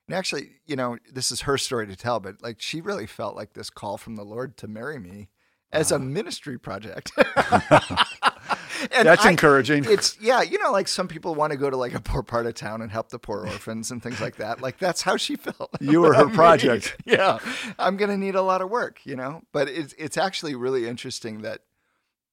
and 0.08 0.16
actually, 0.16 0.56
you 0.66 0.74
know, 0.74 0.98
this 1.08 1.30
is 1.30 1.42
her 1.42 1.56
story 1.56 1.86
to 1.86 1.94
tell, 1.94 2.18
but 2.18 2.42
like 2.42 2.60
she 2.60 2.80
really 2.80 3.06
felt 3.06 3.36
like 3.36 3.52
this 3.52 3.70
call 3.70 3.96
from 3.96 4.16
the 4.16 4.24
Lord 4.24 4.56
to 4.56 4.66
marry 4.66 4.98
me 4.98 5.28
as 5.70 5.92
a 5.92 6.00
ministry 6.00 6.58
project. 6.58 7.12
and 8.92 9.06
That's 9.06 9.24
I- 9.24 9.30
encouraging. 9.30 9.84
It's 9.86 10.16
yeah, 10.20 10.42
you 10.42 10.58
know, 10.58 10.70
like 10.72 10.88
some 10.88 11.08
people 11.08 11.34
want 11.34 11.52
to 11.52 11.56
go 11.56 11.70
to 11.70 11.76
like 11.76 11.94
a 11.94 12.00
poor 12.00 12.22
part 12.22 12.46
of 12.46 12.54
town 12.54 12.82
and 12.82 12.90
help 12.90 13.10
the 13.10 13.18
poor 13.18 13.46
orphans 13.46 13.90
and 13.90 14.02
things 14.02 14.20
like 14.20 14.36
that. 14.36 14.60
Like 14.60 14.78
that's 14.78 15.02
how 15.02 15.16
she 15.16 15.36
felt. 15.46 15.70
You 15.80 16.00
were 16.00 16.14
her 16.14 16.28
project. 16.34 16.96
Yeah, 17.04 17.38
I'm 17.78 17.96
gonna 17.96 18.16
need 18.16 18.34
a 18.34 18.42
lot 18.42 18.60
of 18.62 18.70
work, 18.70 19.00
you 19.04 19.16
know. 19.16 19.42
But 19.52 19.68
it's 19.68 19.94
it's 19.98 20.16
actually 20.16 20.54
really 20.54 20.86
interesting 20.88 21.42
that 21.42 21.60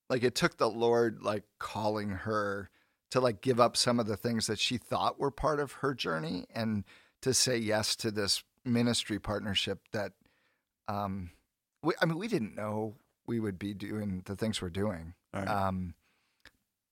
like 0.09 0.23
it 0.23 0.35
took 0.35 0.57
the 0.57 0.69
Lord 0.69 1.21
like 1.21 1.43
calling 1.59 2.09
her 2.09 2.69
to 3.11 3.19
like 3.19 3.41
give 3.41 3.59
up 3.59 3.75
some 3.75 3.99
of 3.99 4.05
the 4.07 4.17
things 4.17 4.47
that 4.47 4.59
she 4.59 4.77
thought 4.77 5.19
were 5.19 5.31
part 5.31 5.59
of 5.59 5.71
her 5.73 5.93
journey 5.93 6.45
and 6.53 6.83
to 7.21 7.33
say 7.33 7.57
yes 7.57 7.95
to 7.97 8.11
this 8.11 8.43
ministry 8.65 9.19
partnership 9.19 9.79
that 9.93 10.11
um 10.87 11.31
we, 11.83 11.93
I 12.01 12.05
mean 12.05 12.17
we 12.17 12.27
didn't 12.27 12.55
know 12.55 12.95
we 13.27 13.39
would 13.39 13.57
be 13.59 13.73
doing 13.73 14.21
the 14.25 14.35
things 14.35 14.61
we're 14.61 14.69
doing. 14.69 15.13
Right. 15.33 15.47
Um 15.47 15.93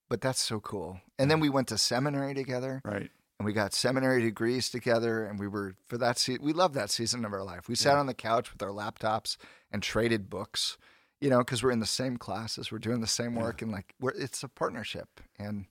but 0.10 0.22
that's 0.22 0.41
so 0.41 0.60
cool. 0.60 1.02
And 1.20 1.30
then 1.30 1.39
we 1.39 1.50
went 1.50 1.67
to 1.70 1.78
seminary 1.78 2.34
together 2.34 2.82
right. 2.86 3.10
and 3.39 3.46
we 3.46 3.54
got 3.54 3.74
seminary 3.74 4.22
degrees 4.22 4.70
together 4.70 5.26
and 5.26 5.39
we 5.39 5.48
were 5.48 5.76
for 5.88 5.98
that 5.98 6.17
season, 6.17 6.43
we 6.46 6.54
loved 6.54 6.76
that 6.76 6.89
season 6.89 7.26
of 7.26 7.34
our 7.34 7.43
life 7.43 7.67
we 7.67 7.76
sat 7.76 7.93
Yeah. 7.93 8.00
on 8.00 8.06
the 8.08 8.13
couch 8.13 8.52
with 8.54 8.62
our 8.63 8.70
laptops 8.70 9.38
and 9.72 9.82
traded 9.84 10.30
books 10.30 10.78
you 11.20 11.30
know 11.30 11.39
because 11.39 11.63
we're 11.63 11.72
in 11.72 11.80
the 11.80 11.86
same 11.86 12.17
classes 12.17 12.72
we're 12.72 12.78
doing 12.80 13.02
the 13.02 13.08
same 13.08 13.36
Yeah. 13.36 13.41
work 13.43 13.62
and 13.62 13.72
like 13.72 13.93
we're, 14.00 14.12
it's 14.12 14.43
a 14.43 14.48
partnership 14.48 15.10
and 15.39 15.65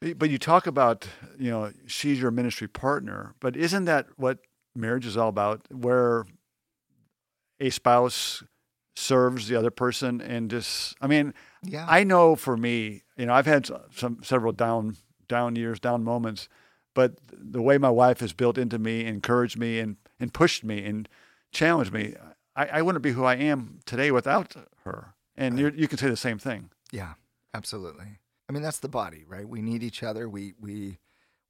But 0.00 0.30
you 0.30 0.38
talk 0.38 0.66
about, 0.68 1.08
you 1.38 1.50
know, 1.50 1.72
she's 1.86 2.20
your 2.20 2.30
ministry 2.30 2.68
partner, 2.68 3.34
but 3.40 3.56
isn't 3.56 3.86
that 3.86 4.06
what 4.16 4.38
marriage 4.76 5.06
is 5.06 5.16
all 5.16 5.28
about? 5.28 5.66
Where 5.72 6.24
a 7.60 7.70
spouse 7.70 8.44
serves 8.98 9.48
the 9.48 9.56
other 9.56 9.70
person 9.70 10.20
and 10.20 10.50
just, 10.50 10.96
I 11.00 11.06
mean, 11.06 11.32
yeah 11.62 11.86
I 11.88 12.04
know 12.04 12.36
for 12.36 12.56
me, 12.56 13.02
you 13.16 13.26
know, 13.26 13.32
I've 13.34 13.46
had 13.46 13.68
some 13.94 14.18
several 14.22 14.52
down 14.52 14.96
down 15.28 15.56
years, 15.56 15.78
down 15.80 16.02
moments, 16.04 16.48
but 16.94 17.14
the 17.30 17.62
way 17.62 17.78
my 17.78 17.90
wife 17.90 18.20
has 18.20 18.32
built 18.32 18.56
into 18.58 18.78
me, 18.78 19.04
encouraged 19.06 19.58
me, 19.58 19.78
and 19.78 19.96
and 20.20 20.32
pushed 20.32 20.64
me 20.64 20.84
and 20.84 21.08
challenged 21.52 21.92
me, 21.92 22.14
I, 22.56 22.66
I 22.78 22.82
wouldn't 22.82 23.02
be 23.02 23.12
who 23.12 23.24
I 23.24 23.36
am 23.36 23.80
today 23.86 24.10
without 24.10 24.54
her. 24.84 25.14
And 25.36 25.58
you 25.58 25.72
you 25.76 25.86
can 25.88 25.98
say 25.98 26.08
the 26.08 26.16
same 26.16 26.38
thing. 26.38 26.70
yeah 26.92 27.14
absolutely 27.54 28.18
i 28.48 28.52
mean 28.52 28.62
that's 28.62 28.78
the 28.80 28.88
body 28.88 29.24
right 29.26 29.48
we 29.48 29.62
need 29.62 29.82
each 29.82 30.02
other 30.02 30.28
we 30.28 30.52
we 30.60 30.98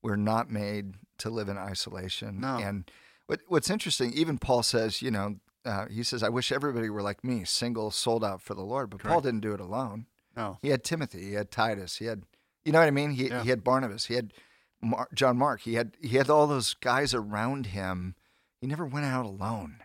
we're 0.03 0.17
not 0.33 0.49
made 0.51 0.95
to 1.19 1.29
live 1.29 1.49
in 1.49 1.59
isolation 1.59 2.41
No. 2.41 2.57
and 2.59 2.89
what, 3.27 3.41
what's 3.49 3.69
interesting 3.69 4.13
even 4.13 4.39
paul 4.39 4.63
says 4.63 5.03
you 5.03 5.11
know 5.11 5.37
uh, 5.65 5.87
he 5.89 6.03
says 6.03 6.23
i 6.23 6.29
wish 6.29 6.51
everybody 6.53 6.89
were 6.91 7.03
like 7.03 7.23
me 7.25 7.45
single 7.45 7.91
sold 7.91 8.25
out 8.25 8.41
for 8.41 8.55
the 8.55 8.63
lord 8.63 8.89
but 8.91 9.03
paul 9.03 9.21
didn't 9.21 9.41
do 9.41 9.53
it 9.53 9.61
alone 9.61 10.07
No. 10.37 10.59
He 10.63 10.69
had 10.69 10.85
Timothy. 10.85 11.23
He 11.29 11.33
had 11.35 11.51
Titus. 11.51 11.97
He 11.97 12.05
had, 12.05 12.23
you 12.65 12.71
know 12.71 12.79
what 12.79 12.87
I 12.87 12.93
mean. 12.93 13.11
He 13.11 13.27
Yeah. 13.29 13.43
he 13.43 13.51
had 13.51 13.65
Barnabas. 13.65 14.05
He 14.07 14.15
had 14.15 14.33
Mar- 14.81 15.09
John 15.13 15.37
Mark. 15.37 15.63
He 15.63 15.75
had 15.75 15.97
he 16.01 16.17
had 16.17 16.31
all 16.31 16.47
those 16.47 16.75
guys 16.75 17.13
around 17.13 17.67
him. 17.67 18.15
He 18.61 18.67
never 18.69 18.87
went 18.87 19.05
out 19.07 19.27
alone. 19.27 19.83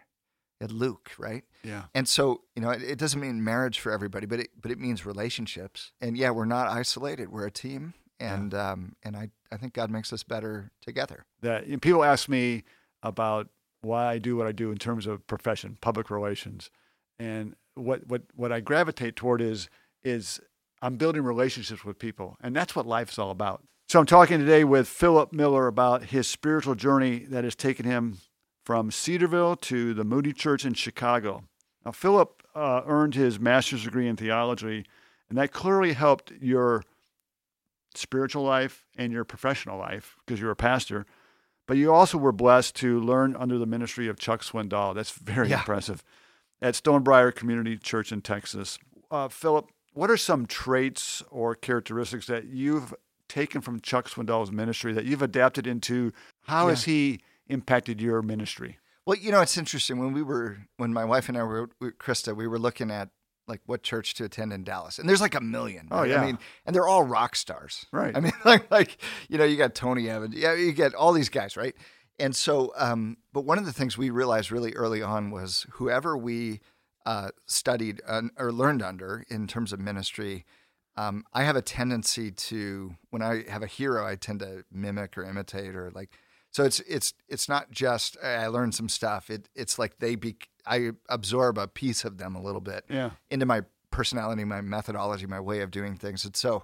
He 0.60 0.64
had 0.66 0.72
Luke, 0.72 1.10
right? 1.18 1.44
Yeah. 1.64 1.86
And 1.96 2.08
so 2.08 2.44
you 2.56 2.62
know, 2.62 2.70
it, 2.70 2.84
it 2.84 3.00
doesn't 3.00 3.20
mean 3.20 3.44
marriage 3.44 3.80
for 3.80 3.92
everybody, 3.92 4.28
but 4.28 4.40
it 4.42 4.50
but 4.62 4.70
it 4.70 4.78
means 4.78 5.08
relationships. 5.08 5.92
And 6.00 6.16
yeah, 6.18 6.30
we're 6.30 6.46
not 6.46 6.68
isolated. 6.68 7.30
We're 7.30 7.48
a 7.48 7.52
team. 7.52 7.96
And 8.20 8.54
um 8.54 8.96
and 9.02 9.16
I 9.18 9.32
I 9.52 9.58
think 9.58 9.74
God 9.74 9.90
makes 9.90 10.14
us 10.14 10.22
better 10.24 10.70
together. 10.82 11.26
that 11.42 11.66
you 11.66 11.74
know, 11.74 11.80
people 11.80 12.04
ask 12.04 12.30
me 12.30 12.64
about 13.02 13.48
why 13.84 14.08
I 14.08 14.18
do 14.18 14.36
what 14.36 14.48
I 14.48 14.52
do 14.52 14.72
in 14.72 14.78
terms 14.78 15.06
of 15.08 15.26
profession, 15.28 15.78
public 15.82 16.10
relations, 16.10 16.70
and 17.20 17.56
what 17.76 18.08
what 18.08 18.24
what 18.36 18.52
I 18.52 18.60
gravitate 18.60 19.16
toward 19.16 19.42
is 19.42 19.70
is 20.04 20.40
I'm 20.82 20.96
building 20.96 21.24
relationships 21.24 21.86
with 21.86 22.00
people, 22.00 22.38
and 22.42 22.56
that's 22.56 22.76
what 22.76 22.86
life's 22.86 23.20
all 23.20 23.32
about. 23.32 23.64
So 23.88 24.00
I'm 24.00 24.06
talking 24.06 24.40
today 24.40 24.64
with 24.64 24.88
Philip 24.88 25.34
Miller 25.34 25.68
about 25.68 26.06
his 26.06 26.28
spiritual 26.28 26.76
journey 26.76 27.20
that 27.20 27.44
has 27.44 27.56
taken 27.56 27.86
him 27.86 28.18
from 28.66 28.92
Cedarville 28.92 29.56
to 29.58 29.94
the 29.94 30.04
Moody 30.04 30.34
Church 30.34 30.66
in 30.66 30.74
Chicago. 30.74 31.44
Now, 31.86 31.92
Philip 31.92 32.44
uh, 32.56 32.82
earned 32.86 33.14
his 33.14 33.40
master's 33.40 33.84
degree 33.84 34.08
in 34.08 34.16
theology, 34.16 34.86
and 35.30 35.38
that 35.38 35.52
clearly 35.52 35.94
helped 35.94 36.32
your 36.40 36.84
spiritual 37.94 38.44
life 38.44 38.86
and 38.98 39.12
your 39.12 39.26
professional 39.26 39.78
life 39.78 40.16
because 40.26 40.40
you're 40.40 40.52
a 40.52 40.56
pastor. 40.56 41.06
But 41.68 41.78
you 41.78 41.94
also 41.94 42.18
were 42.18 42.32
blessed 42.32 42.76
to 42.78 43.00
learn 43.00 43.36
under 43.36 43.58
the 43.58 43.66
ministry 43.66 44.08
of 44.08 44.20
Chuck 44.20 44.42
Swindoll. 44.42 44.94
That's 44.94 45.12
very 45.12 45.50
Yeah. 45.50 45.60
impressive. 45.60 46.04
At 46.62 46.76
Stonebriar 46.76 47.34
Community 47.34 47.78
Church 47.78 48.12
in 48.12 48.22
Texas. 48.22 48.78
Uh, 49.12 49.28
Philip, 49.28 49.70
what 49.94 50.10
are 50.10 50.18
some 50.18 50.46
traits 50.46 51.24
or 51.30 51.56
characteristics 51.56 52.28
that 52.28 52.46
you've 52.46 52.94
taken 53.30 53.62
from 53.62 53.80
Chuck 53.80 54.10
Swindoll's 54.10 54.52
ministry 54.52 54.94
that 54.94 55.06
you've 55.06 55.22
adapted 55.22 55.68
into? 55.68 56.12
How 56.44 56.68
has 56.70 56.84
he 56.86 57.22
impacted 57.48 58.02
your 58.02 58.22
ministry? 58.22 58.80
Well, 59.06 59.18
you 59.18 59.32
know, 59.32 59.42
it's 59.42 59.58
interesting 59.58 60.00
when 60.00 60.14
we 60.14 60.24
were 60.24 60.60
when 60.78 60.94
my 60.94 61.04
wife 61.06 61.28
and 61.28 61.38
I 61.38 61.44
were 61.44 61.70
with 61.80 61.98
Krista, 61.98 62.36
we 62.36 62.48
were 62.48 62.60
looking 62.60 62.90
at 62.90 63.10
like 63.48 63.62
what 63.66 63.84
church 63.84 64.14
to 64.16 64.24
attend 64.26 64.54
in 64.54 64.64
Dallas, 64.64 65.00
and 65.00 65.08
there's 65.08 65.22
like 65.22 65.36
a 65.36 65.42
million. 65.42 65.88
Oh, 65.92 66.04
yeah. 66.04 66.22
I 66.22 66.26
mean, 66.26 66.40
and 66.66 66.76
they're 66.76 66.88
all 66.88 67.04
rock 67.04 67.36
stars, 67.36 67.86
Right. 67.92 68.16
I 68.16 68.20
mean, 68.20 68.34
like 68.46 68.70
like 68.72 68.98
you 69.30 69.38
know, 69.38 69.44
you 69.44 69.58
got 69.58 69.76
Tony 69.76 70.10
Evans, 70.10 70.36
yeah, 70.36 70.54
you 70.54 70.72
get 70.72 70.94
all 70.94 71.14
these 71.14 71.30
guys, 71.30 71.58
right? 71.58 71.76
And 72.20 72.36
so, 72.36 72.72
um, 72.78 73.18
but 73.34 73.42
one 73.42 73.58
of 73.58 73.66
the 73.66 73.74
things 73.74 73.98
we 73.98 74.10
realized 74.10 74.52
really 74.52 74.74
early 74.74 75.02
on 75.02 75.32
was 75.32 75.66
whoever 75.74 76.16
we 76.16 76.62
uh, 77.06 77.30
studied 77.46 78.02
uh, 78.08 78.22
or 78.38 78.52
learned 78.52 78.82
under 78.82 79.26
in 79.30 79.48
terms 79.48 79.74
of 79.74 79.80
ministry. 79.80 80.46
Um, 80.96 81.26
I 81.34 81.44
have 81.44 81.56
a 81.56 81.62
tendency 81.62 82.32
to 82.32 82.96
when 83.10 83.22
I 83.24 83.44
have 83.50 83.64
a 83.64 83.68
hero, 83.68 84.06
I 84.06 84.16
tend 84.16 84.40
to 84.42 84.64
mimic 84.72 85.18
or 85.18 85.24
imitate 85.24 85.76
or 85.76 85.92
like 85.92 86.12
so 86.54 86.64
it's 86.64 86.80
it's 86.82 87.14
it's 87.28 87.50
not 87.50 87.70
just 87.72 88.16
"Hey, 88.22 88.36
I 88.36 88.48
learned 88.48 88.74
some 88.76 88.88
stuff. 88.88 89.30
It 89.30 89.50
it's 89.56 89.78
like 89.78 90.00
they 90.00 90.16
be 90.16 90.38
I 90.66 90.92
absorb 91.10 91.58
a 91.58 91.68
piece 91.68 92.06
of 92.06 92.18
them 92.18 92.36
a 92.36 92.42
little 92.42 92.62
bit 92.62 92.86
Yeah. 92.90 93.12
into 93.30 93.46
my 93.46 93.64
personality, 93.92 94.46
my 94.46 94.62
methodology, 94.62 95.26
my 95.28 95.40
way 95.42 95.60
of 95.60 95.70
doing 95.72 95.98
things. 95.98 96.24
And 96.24 96.36
so 96.36 96.64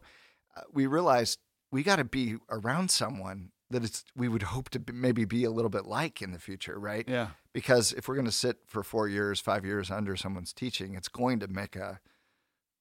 uh, 0.56 0.62
we 0.71 0.88
realized 0.88 1.39
we 1.71 1.84
got 1.84 1.97
to 1.97 2.04
be 2.06 2.38
around 2.49 2.89
someone 2.91 3.52
that 3.71 3.84
it's 3.84 4.04
we 4.15 4.28
would 4.30 4.41
hope 4.43 4.69
to 4.69 4.80
be, 4.80 4.93
maybe 4.93 5.25
be 5.25 5.43
a 5.43 5.52
little 5.52 5.69
bit 5.69 5.86
like 5.86 6.21
in 6.21 6.32
the 6.32 6.39
future, 6.39 6.80
right? 6.80 7.06
Yeah. 7.08 7.28
Because 7.54 7.91
if 7.93 8.08
we're 8.08 8.15
going 8.15 8.25
to 8.25 8.32
sit 8.32 8.58
for 8.67 8.84
four 8.84 9.08
years, 9.08 9.39
five 9.39 9.65
years 9.65 9.91
under 9.91 10.15
someone's 10.15 10.54
teaching, 10.54 10.95
it's 10.95 11.08
going 11.10 11.39
to 11.39 11.47
make 11.47 11.75
a, 11.75 11.99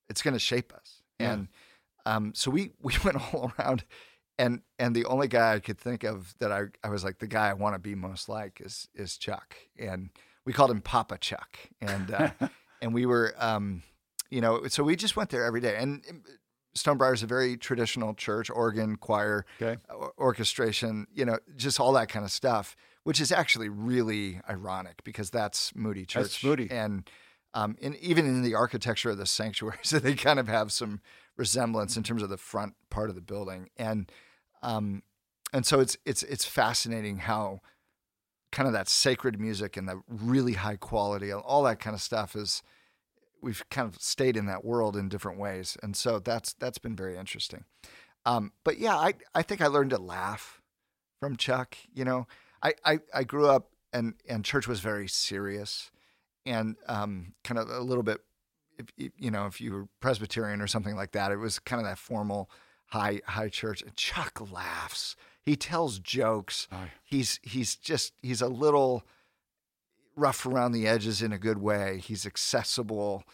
it's 0.08 0.22
going 0.22 0.34
to 0.34 0.40
shape 0.40 0.72
us. 0.72 1.02
Yeah. 1.18 1.32
And 1.32 1.48
um, 2.06 2.32
so 2.34 2.50
we 2.50 2.70
we 2.80 2.94
went 3.04 3.16
all 3.34 3.52
around, 3.58 3.84
and 4.38 4.62
and 4.78 4.94
the 4.94 5.04
only 5.06 5.28
guy 5.28 5.54
I 5.54 5.60
could 5.60 5.78
think 5.78 6.04
of 6.04 6.34
that 6.38 6.52
I 6.52 6.64
I 6.82 6.90
was 6.90 7.04
like 7.04 7.18
the 7.18 7.26
guy 7.26 7.48
I 7.50 7.54
want 7.54 7.74
to 7.74 7.78
be 7.78 7.94
most 7.94 8.28
like 8.28 8.60
is 8.64 8.88
is 8.94 9.16
Chuck, 9.18 9.54
and 9.78 10.10
we 10.44 10.52
called 10.52 10.70
him 10.70 10.80
Papa 10.80 11.18
Chuck, 11.18 11.58
and 11.80 12.10
uh, 12.12 12.30
and 12.82 12.94
we 12.94 13.06
were 13.06 13.34
um, 13.38 13.82
you 14.30 14.40
know 14.40 14.66
so 14.68 14.82
we 14.84 14.96
just 14.96 15.16
went 15.16 15.30
there 15.30 15.44
every 15.44 15.60
day, 15.60 15.76
and 15.76 16.04
um, 16.08 16.22
Stonebriar 16.76 17.12
is 17.14 17.22
a 17.22 17.26
very 17.26 17.56
traditional 17.56 18.14
church, 18.14 18.48
organ, 18.50 18.96
choir, 18.96 19.44
Okay. 19.60 19.80
or- 19.92 20.12
orchestration, 20.18 21.06
you 21.12 21.24
know, 21.24 21.38
just 21.56 21.80
all 21.80 21.92
that 21.94 22.08
kind 22.08 22.24
of 22.24 22.30
stuff, 22.30 22.76
which 23.02 23.20
is 23.20 23.32
actually 23.32 23.68
really 23.68 24.40
ironic 24.48 25.02
because 25.02 25.28
that's 25.30 25.74
Moody 25.74 26.04
Church. 26.04 26.22
That's 26.24 26.44
Moody. 26.44 26.70
And, 26.70 27.10
um, 27.52 27.76
and 27.82 27.96
even 27.96 28.26
in 28.26 28.42
the 28.42 28.54
architecture 28.54 29.10
of 29.10 29.18
the 29.18 29.26
sanctuary, 29.26 29.78
so 29.82 29.98
they 29.98 30.14
kind 30.14 30.38
of 30.38 30.46
have 30.46 30.70
some 30.70 31.00
resemblance 31.36 31.96
in 31.96 32.04
terms 32.04 32.22
of 32.22 32.28
the 32.28 32.36
front 32.36 32.74
part 32.90 33.08
of 33.08 33.16
the 33.16 33.22
building. 33.22 33.70
And, 33.76 34.12
um, 34.62 35.02
and 35.52 35.64
so 35.64 35.80
it's, 35.80 35.96
it's, 36.04 36.22
it's 36.22 36.44
fascinating 36.44 37.18
how 37.18 37.60
kind 38.50 38.66
of 38.66 38.72
that 38.72 38.88
sacred 38.88 39.40
music 39.40 39.76
and 39.76 39.88
the 39.88 40.02
really 40.08 40.54
high 40.54 40.76
quality, 40.76 41.32
all 41.32 41.62
that 41.64 41.80
kind 41.80 41.94
of 41.94 42.00
stuff 42.00 42.34
is, 42.34 42.62
we've 43.40 43.62
kind 43.70 43.86
of 43.86 44.00
stayed 44.00 44.36
in 44.36 44.46
that 44.46 44.64
world 44.64 44.96
in 44.96 45.08
different 45.08 45.38
ways. 45.38 45.76
And 45.82 45.94
so 45.94 46.18
that's, 46.18 46.54
that's 46.54 46.78
been 46.78 46.96
very 46.96 47.16
interesting. 47.16 47.64
Um, 48.26 48.52
but 48.64 48.78
yeah, 48.78 48.96
I, 48.96 49.14
I 49.34 49.42
think 49.42 49.60
I 49.60 49.68
learned 49.68 49.90
to 49.90 49.98
laugh 49.98 50.60
from 51.20 51.36
Chuck. 51.36 51.76
You 51.94 52.04
know, 52.04 52.26
I, 52.62 52.74
I, 52.84 52.98
I 53.14 53.22
grew 53.22 53.46
up 53.46 53.70
and, 53.92 54.14
and 54.28 54.44
church 54.44 54.66
was 54.66 54.80
very 54.80 55.08
serious 55.08 55.90
and 56.44 56.76
um, 56.88 57.34
kind 57.44 57.58
of 57.58 57.70
a 57.70 57.80
little 57.80 58.02
bit, 58.02 58.18
if, 58.76 59.12
you 59.16 59.30
know, 59.30 59.46
if 59.46 59.60
you 59.60 59.72
were 59.72 59.88
Presbyterian 60.00 60.60
or 60.60 60.66
something 60.66 60.96
like 60.96 61.12
that, 61.12 61.30
it 61.30 61.36
was 61.36 61.58
kind 61.58 61.80
of 61.80 61.86
that 61.86 61.98
formal 61.98 62.50
high 62.88 63.20
high 63.26 63.48
church. 63.48 63.82
And 63.82 63.94
Chuck 63.96 64.40
laughs. 64.52 65.16
He 65.42 65.56
tells 65.56 65.98
jokes. 65.98 66.68
He's 67.04 67.40
he's 67.42 67.74
just 67.76 68.12
he's 68.22 68.42
a 68.42 68.48
little 68.48 69.04
rough 70.16 70.44
around 70.46 70.72
the 70.72 70.86
edges 70.86 71.22
in 71.22 71.32
a 71.32 71.38
good 71.38 71.58
way. 71.58 71.98
He's 72.04 72.26
accessible. 72.26 73.24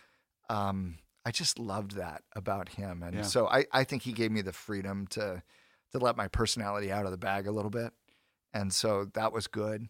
Um, 0.50 0.98
I 1.24 1.30
just 1.30 1.58
loved 1.58 1.92
that 1.92 2.22
about 2.36 2.70
him, 2.70 3.02
and 3.02 3.14
Yeah. 3.16 3.22
so 3.22 3.48
I, 3.48 3.64
I 3.72 3.84
think 3.84 4.02
he 4.02 4.12
gave 4.12 4.30
me 4.30 4.42
the 4.42 4.52
freedom 4.52 5.06
to 5.08 5.42
to 5.92 5.98
let 5.98 6.16
my 6.16 6.28
personality 6.28 6.92
out 6.92 7.06
of 7.06 7.12
the 7.12 7.16
bag 7.16 7.46
a 7.46 7.52
little 7.52 7.70
bit, 7.70 7.92
and 8.52 8.72
so 8.72 9.06
that 9.14 9.32
was 9.32 9.46
good. 9.46 9.88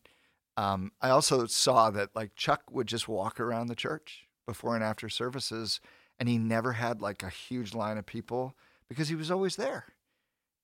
Um, 0.56 0.92
I 1.00 1.10
also 1.10 1.46
saw 1.46 1.90
that 1.90 2.14
like 2.14 2.36
Chuck 2.36 2.62
would 2.70 2.86
just 2.86 3.08
walk 3.08 3.40
around 3.40 3.66
the 3.66 3.74
church 3.74 4.28
before 4.46 4.76
and 4.76 4.84
after 4.84 5.08
services, 5.08 5.80
and 6.20 6.28
he 6.28 6.38
never 6.38 6.72
had 6.74 7.02
like 7.02 7.24
a 7.24 7.28
huge 7.30 7.74
line 7.74 7.98
of 7.98 8.06
people 8.06 8.54
because 8.94 9.08
he 9.08 9.14
was 9.14 9.30
always 9.30 9.56
there, 9.56 9.86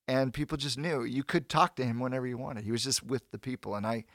and 0.07 0.33
people 0.33 0.57
just 0.57 0.77
knew 0.77 1.03
you 1.03 1.23
could 1.23 1.49
talk 1.49 1.75
to 1.75 1.85
him 1.85 1.99
whenever 1.99 2.25
you 2.27 2.37
wanted. 2.37 2.63
He 2.63 2.71
was 2.71 2.83
just 2.83 3.03
with 3.03 3.29
the 3.31 3.37
people, 3.39 3.75
and 3.75 3.85
I 3.85 4.05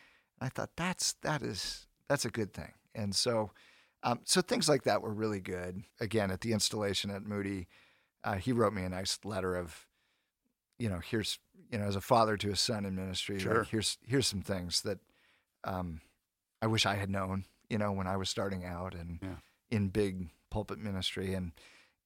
I 0.40 0.48
thought 0.48 0.70
that's 0.76 1.14
that 1.22 1.42
is 1.42 1.87
that's 2.09 2.24
a 2.24 2.31
good 2.31 2.52
thing, 2.52 2.72
and 2.94 3.14
so. 3.14 3.50
Um, 4.02 4.20
so 4.24 4.40
things 4.40 4.68
like 4.68 4.85
that 4.85 5.02
were 5.02 5.12
really 5.12 5.40
good. 5.40 5.83
Again, 6.00 6.31
at 6.31 6.40
the 6.42 6.52
installation 6.52 7.11
at 7.11 7.24
Moody, 7.24 7.66
uh, 8.22 8.35
he 8.35 8.52
wrote 8.52 8.72
me 8.72 8.85
a 8.85 8.88
nice 8.88 9.18
letter 9.24 9.57
of, 9.57 9.85
you 10.79 10.88
know, 10.88 11.00
here's 11.00 11.40
you 11.72 11.79
know, 11.79 11.87
as 11.87 11.96
a 11.96 12.00
father 12.00 12.37
to 12.37 12.50
a 12.50 12.57
son 12.57 12.85
in 12.85 12.94
ministry, 12.94 13.37
like, 13.37 13.42
Sure. 13.42 13.64
here's 13.64 13.98
here's 14.07 14.26
some 14.29 14.42
things 14.42 14.83
that 14.83 14.98
um, 15.64 16.02
I 16.62 16.68
wish 16.68 16.87
I 16.87 16.94
had 16.94 17.11
known, 17.11 17.46
you 17.68 17.79
know, 17.79 17.90
when 17.90 18.07
I 18.07 18.16
was 18.16 18.29
starting 18.31 18.64
out 18.64 18.94
and 18.94 19.18
Yeah. 19.20 19.37
in 19.70 19.88
big 19.88 20.29
pulpit 20.50 20.79
ministry, 20.79 21.35
and 21.35 21.50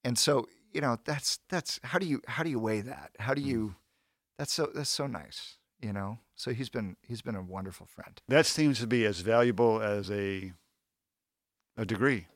and 0.03 0.17
so 0.17 0.47
you 0.73 0.81
know, 0.81 0.97
that's 1.05 1.39
that's 1.49 1.79
how 1.83 1.99
do 1.99 2.05
you 2.05 2.21
how 2.27 2.43
do 2.43 2.49
you 2.49 2.59
weigh 2.59 2.81
that? 2.81 3.11
How 3.19 3.33
do 3.33 3.41
you? 3.41 3.75
That's 4.37 4.53
so 4.53 4.69
that's 4.73 4.89
so 4.89 5.07
nice, 5.07 5.57
you 5.81 5.93
know. 5.93 6.19
So 6.35 6.51
he's 6.51 6.69
been 6.69 6.95
he's 7.01 7.21
been 7.21 7.35
a 7.35 7.43
wonderful 7.43 7.85
friend. 7.85 8.21
That 8.27 8.45
seems 8.45 8.79
to 8.79 8.87
be 8.87 9.05
as 9.05 9.19
valuable 9.19 9.81
as 9.81 10.09
a 10.11 10.53
a 11.77 11.85
degree. 11.85 12.27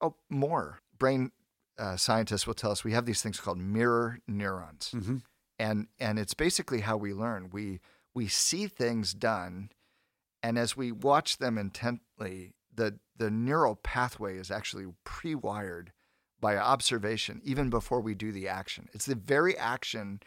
Oh, 0.00 0.14
more 0.30 0.80
brain 0.98 1.32
uh, 1.78 1.96
scientists 1.96 2.46
will 2.46 2.54
tell 2.54 2.70
us 2.70 2.84
we 2.84 2.92
have 2.92 3.06
these 3.06 3.22
things 3.22 3.40
called 3.40 3.58
mirror 3.58 4.18
neurons, 4.26 4.90
Mm-hmm. 4.94 5.18
and 5.58 5.86
and 5.98 6.18
it's 6.18 6.34
basically 6.34 6.80
how 6.80 6.96
we 6.96 7.12
learn. 7.12 7.50
We 7.52 7.80
we 8.14 8.26
see 8.28 8.66
things 8.66 9.14
done, 9.14 9.70
and 10.42 10.58
as 10.58 10.76
we 10.76 10.90
watch 10.92 11.38
them 11.38 11.56
intently, 11.58 12.54
the 12.74 12.98
the 13.16 13.30
neural 13.30 13.76
pathway 13.76 14.36
is 14.38 14.50
actually 14.50 14.86
pre-wired 15.04 15.92
by 16.40 16.56
observation 16.56 17.40
even 17.44 17.68
before 17.70 18.00
we 18.00 18.14
do 18.14 18.30
the 18.32 18.48
action. 18.48 18.88
It's 18.92 19.06
the 19.06 19.14
very 19.14 19.56
action, 19.56 20.20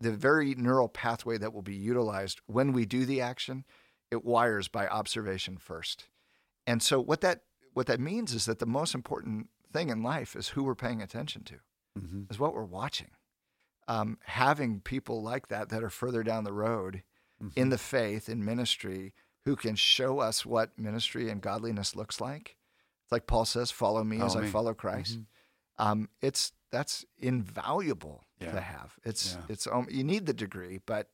the 0.00 0.12
very 0.12 0.54
neural 0.54 0.88
pathway 0.88 1.38
that 1.38 1.52
will 1.52 1.62
be 1.62 1.74
utilized 1.76 2.40
when 2.46 2.72
we 2.72 2.86
do 2.86 3.04
the 3.04 3.20
action. 3.20 3.64
It 4.10 4.24
wires 4.24 4.68
by 4.68 4.86
observation 4.88 5.56
first, 5.56 6.08
and 6.66 6.82
so 6.82 7.00
what 7.00 7.22
that 7.22 7.42
what 7.72 7.86
that 7.86 7.98
means 8.00 8.34
is 8.34 8.44
that 8.44 8.58
the 8.58 8.66
most 8.66 8.94
important 8.94 9.48
thing 9.72 9.88
in 9.88 10.02
life 10.02 10.36
is 10.36 10.48
who 10.50 10.64
we're 10.64 10.74
paying 10.74 11.00
attention 11.00 11.42
to, 11.44 11.54
Mm-hmm. 11.98 12.22
is 12.30 12.38
what 12.38 12.54
we're 12.54 12.64
watching. 12.64 13.10
Um, 13.88 14.18
having 14.24 14.80
people 14.80 15.22
like 15.22 15.48
that 15.48 15.70
that 15.70 15.82
are 15.82 15.90
further 15.90 16.22
down 16.22 16.44
the 16.44 16.52
road 16.52 17.02
Mm-hmm. 17.42 17.58
in 17.58 17.70
the 17.70 17.78
faith, 17.78 18.28
in 18.28 18.44
ministry, 18.44 19.14
who 19.46 19.56
can 19.56 19.74
show 19.74 20.20
us 20.20 20.46
what 20.46 20.78
ministry 20.78 21.28
and 21.28 21.40
godliness 21.40 21.96
looks 21.96 22.20
like. 22.20 22.56
It's 23.04 23.10
like 23.10 23.26
Paul 23.26 23.44
says, 23.46 23.72
"Follow 23.72 24.04
me 24.04 24.20
as 24.20 24.34
Follow 24.34 24.44
I 24.46 24.50
follow 24.50 24.74
Christ." 24.74 25.18
Mhm. 25.18 25.26
Um, 25.78 26.08
it's 26.20 26.52
that's 26.70 27.04
invaluable 27.18 28.24
Yeah. 28.40 28.52
to 28.52 28.60
have. 28.60 28.98
It's 29.04 29.34
Yeah. 29.34 29.42
it's 29.48 29.66
um, 29.66 29.86
you 29.90 30.04
need 30.04 30.26
the 30.26 30.32
degree, 30.34 30.80
but 30.84 31.10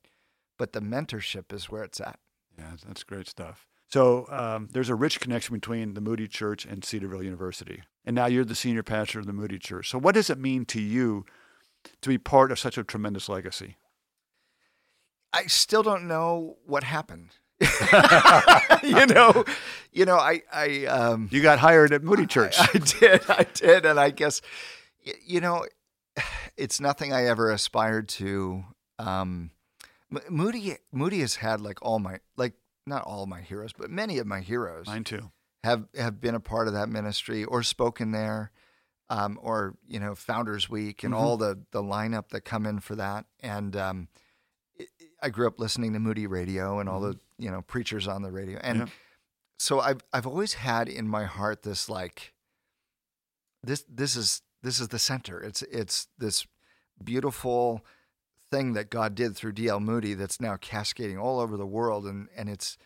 but 0.57 0.73
the 0.73 0.81
mentorship 0.81 1.53
is 1.53 1.71
where 1.71 1.83
it's 1.85 2.01
at. 2.01 2.19
Yeah, 2.59 2.77
that's 2.87 3.05
great 3.05 3.29
stuff. 3.29 3.67
So 3.91 4.27
um, 4.31 4.69
there's 4.73 4.89
a 4.91 4.95
rich 4.95 5.19
connection 5.21 5.55
between 5.55 5.95
the 5.95 6.01
Moody 6.01 6.29
Church 6.29 6.67
and 6.67 6.85
Cedarville 6.85 7.23
University, 7.23 7.83
and 8.05 8.15
now 8.15 8.27
you're 8.27 8.45
the 8.45 8.55
senior 8.55 8.83
pastor 8.83 9.19
of 9.21 9.27
the 9.27 9.33
Moody 9.33 9.59
Church. 9.59 9.89
So 9.89 9.99
what 9.99 10.15
does 10.15 10.29
it 10.29 10.39
mean 10.39 10.65
to 10.67 10.81
you 10.81 11.25
to 12.03 12.09
be 12.09 12.19
part 12.19 12.53
of 12.53 12.59
such 12.59 12.77
a 12.77 12.85
tremendous 12.85 13.29
legacy? 13.29 13.77
I 15.33 15.47
still 15.47 15.83
don't 15.83 16.07
know 16.09 16.57
what 16.67 16.85
happened. 16.85 17.37
you 18.83 19.07
know, 19.07 19.45
you 19.93 20.05
know, 20.05 20.17
I, 20.17 20.43
I, 20.53 20.87
um, 20.87 21.29
You 21.33 21.43
got 21.43 21.59
hired 21.59 21.93
at 21.93 22.03
Moody 22.03 22.27
Church. 22.27 22.57
I, 22.59 22.69
I 22.75 22.79
did, 22.79 23.23
I 23.29 23.47
did, 23.55 23.87
and 23.87 23.99
I 23.99 24.11
guess, 24.11 24.41
y- 25.07 25.13
you 25.27 25.41
know, 25.41 25.65
it's 26.57 26.81
nothing 26.81 27.13
I 27.13 27.27
ever 27.27 27.51
aspired 27.51 28.09
to. 28.11 28.65
Um, 28.99 29.51
M- 30.13 30.21
Moody, 30.29 30.77
Moody 30.93 31.21
has 31.21 31.37
had 31.37 31.61
like 31.61 31.79
all 31.83 31.99
my, 31.99 32.19
like 32.37 32.55
not 32.87 33.03
all 33.03 33.27
my 33.27 33.41
heroes, 33.41 33.73
but 33.77 33.91
many 33.91 34.19
of 34.19 34.27
my 34.27 34.41
heroes 34.41 34.87
Mine 34.87 35.05
too. 35.05 35.31
have 35.65 35.87
have 35.97 36.21
been 36.21 36.35
a 36.35 36.41
part 36.41 36.67
of 36.69 36.75
that 36.75 36.89
ministry 36.89 37.45
or 37.45 37.63
spoken 37.63 38.13
there, 38.13 38.51
um, 39.11 39.39
or 39.43 39.75
you 39.87 40.01
know, 40.01 40.15
Founders 40.15 40.69
Week 40.71 41.05
and 41.05 41.13
Mhm. 41.13 41.19
all 41.19 41.37
the 41.37 41.59
the 41.73 41.83
lineup 41.83 42.29
that 42.31 42.43
come 42.43 42.67
in 42.67 42.81
for 42.81 42.97
that. 42.97 43.27
And 43.41 43.77
um, 43.77 44.09
it- 44.77 44.89
I 45.23 45.29
grew 45.31 45.47
up 45.47 45.59
listening 45.61 45.93
to 45.95 45.99
Moody 45.99 46.27
Radio 46.27 46.79
and 46.81 46.89
all 46.89 47.01
the 47.01 47.19
you 47.39 47.51
know 47.51 47.63
preachers 47.63 48.07
on 48.09 48.23
the 48.23 48.31
radio, 48.33 48.59
and 48.63 48.79
Yeah. 48.81 48.87
so 49.59 49.81
I've 49.81 50.01
I've 50.13 50.27
always 50.27 50.55
had 50.55 50.89
in 50.89 51.09
my 51.09 51.25
heart 51.25 51.63
this 51.63 51.89
like 51.89 52.33
this 53.63 53.85
this 53.89 54.17
is 54.17 54.43
this 54.63 54.81
is 54.81 54.89
the 54.89 54.99
center. 54.99 55.41
It's 55.41 55.63
it's 55.63 56.09
this 56.19 56.47
beautiful 57.03 57.85
thing 58.51 58.73
that 58.73 58.91
God 58.91 59.15
did 59.15 59.37
through 59.37 59.53
D.L. 59.53 59.81
Moody 59.81 60.15
that's 60.15 60.41
now 60.41 60.57
cascading 60.57 61.19
all 61.19 61.41
over 61.41 61.57
the 61.57 61.67
world, 61.67 62.07
and 62.07 62.29
and 62.37 62.49
it's 62.49 62.77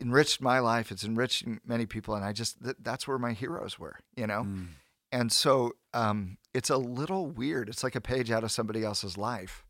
enriched 0.00 0.40
my 0.40 0.58
life. 0.58 0.90
It's 0.90 1.04
enriched 1.04 1.44
many 1.64 1.86
people, 1.86 2.14
and 2.14 2.24
I 2.24 2.32
just 2.32 2.62
th- 2.62 2.76
that's 2.80 3.06
where 3.06 3.18
my 3.18 3.32
heroes 3.32 3.78
were, 3.78 3.98
you 4.16 4.26
know. 4.26 4.42
Mm. 4.44 4.66
And 5.12 5.32
so 5.32 5.72
um, 5.92 6.38
it's 6.54 6.70
a 6.70 6.76
little 6.76 7.26
weird. 7.26 7.68
It's 7.68 7.82
like 7.82 7.96
a 7.96 8.00
page 8.00 8.30
out 8.30 8.44
of 8.44 8.52
somebody 8.52 8.84
else's 8.84 9.16
life 9.18 9.64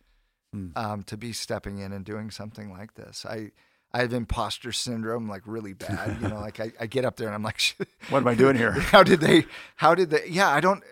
Hmm. 0.52 0.70
um, 0.74 1.02
to 1.04 1.16
be 1.16 1.32
stepping 1.32 1.78
in 1.78 1.92
and 1.92 2.04
doing 2.04 2.30
something 2.32 2.72
like 2.72 2.94
this. 2.94 3.24
I 3.24 3.52
I 3.92 4.00
have 4.00 4.12
imposter 4.12 4.70
syndrome, 4.72 5.28
like 5.28 5.42
really 5.46 5.72
bad. 5.72 6.20
You 6.22 6.28
know, 6.28 6.40
like 6.40 6.60
I, 6.60 6.72
I 6.80 6.86
get 6.86 7.04
up 7.04 7.16
there 7.16 7.26
and 7.26 7.34
I'm 7.34 7.42
like, 7.42 7.60
What 8.10 8.18
am 8.20 8.28
I 8.28 8.34
doing 8.34 8.56
here? 8.56 8.72
How 8.72 9.02
did 9.02 9.20
they? 9.20 9.46
How 9.76 9.94
did 9.94 10.10
they? 10.10 10.26
Yeah, 10.28 10.48
I 10.48 10.60
don't. 10.60 10.82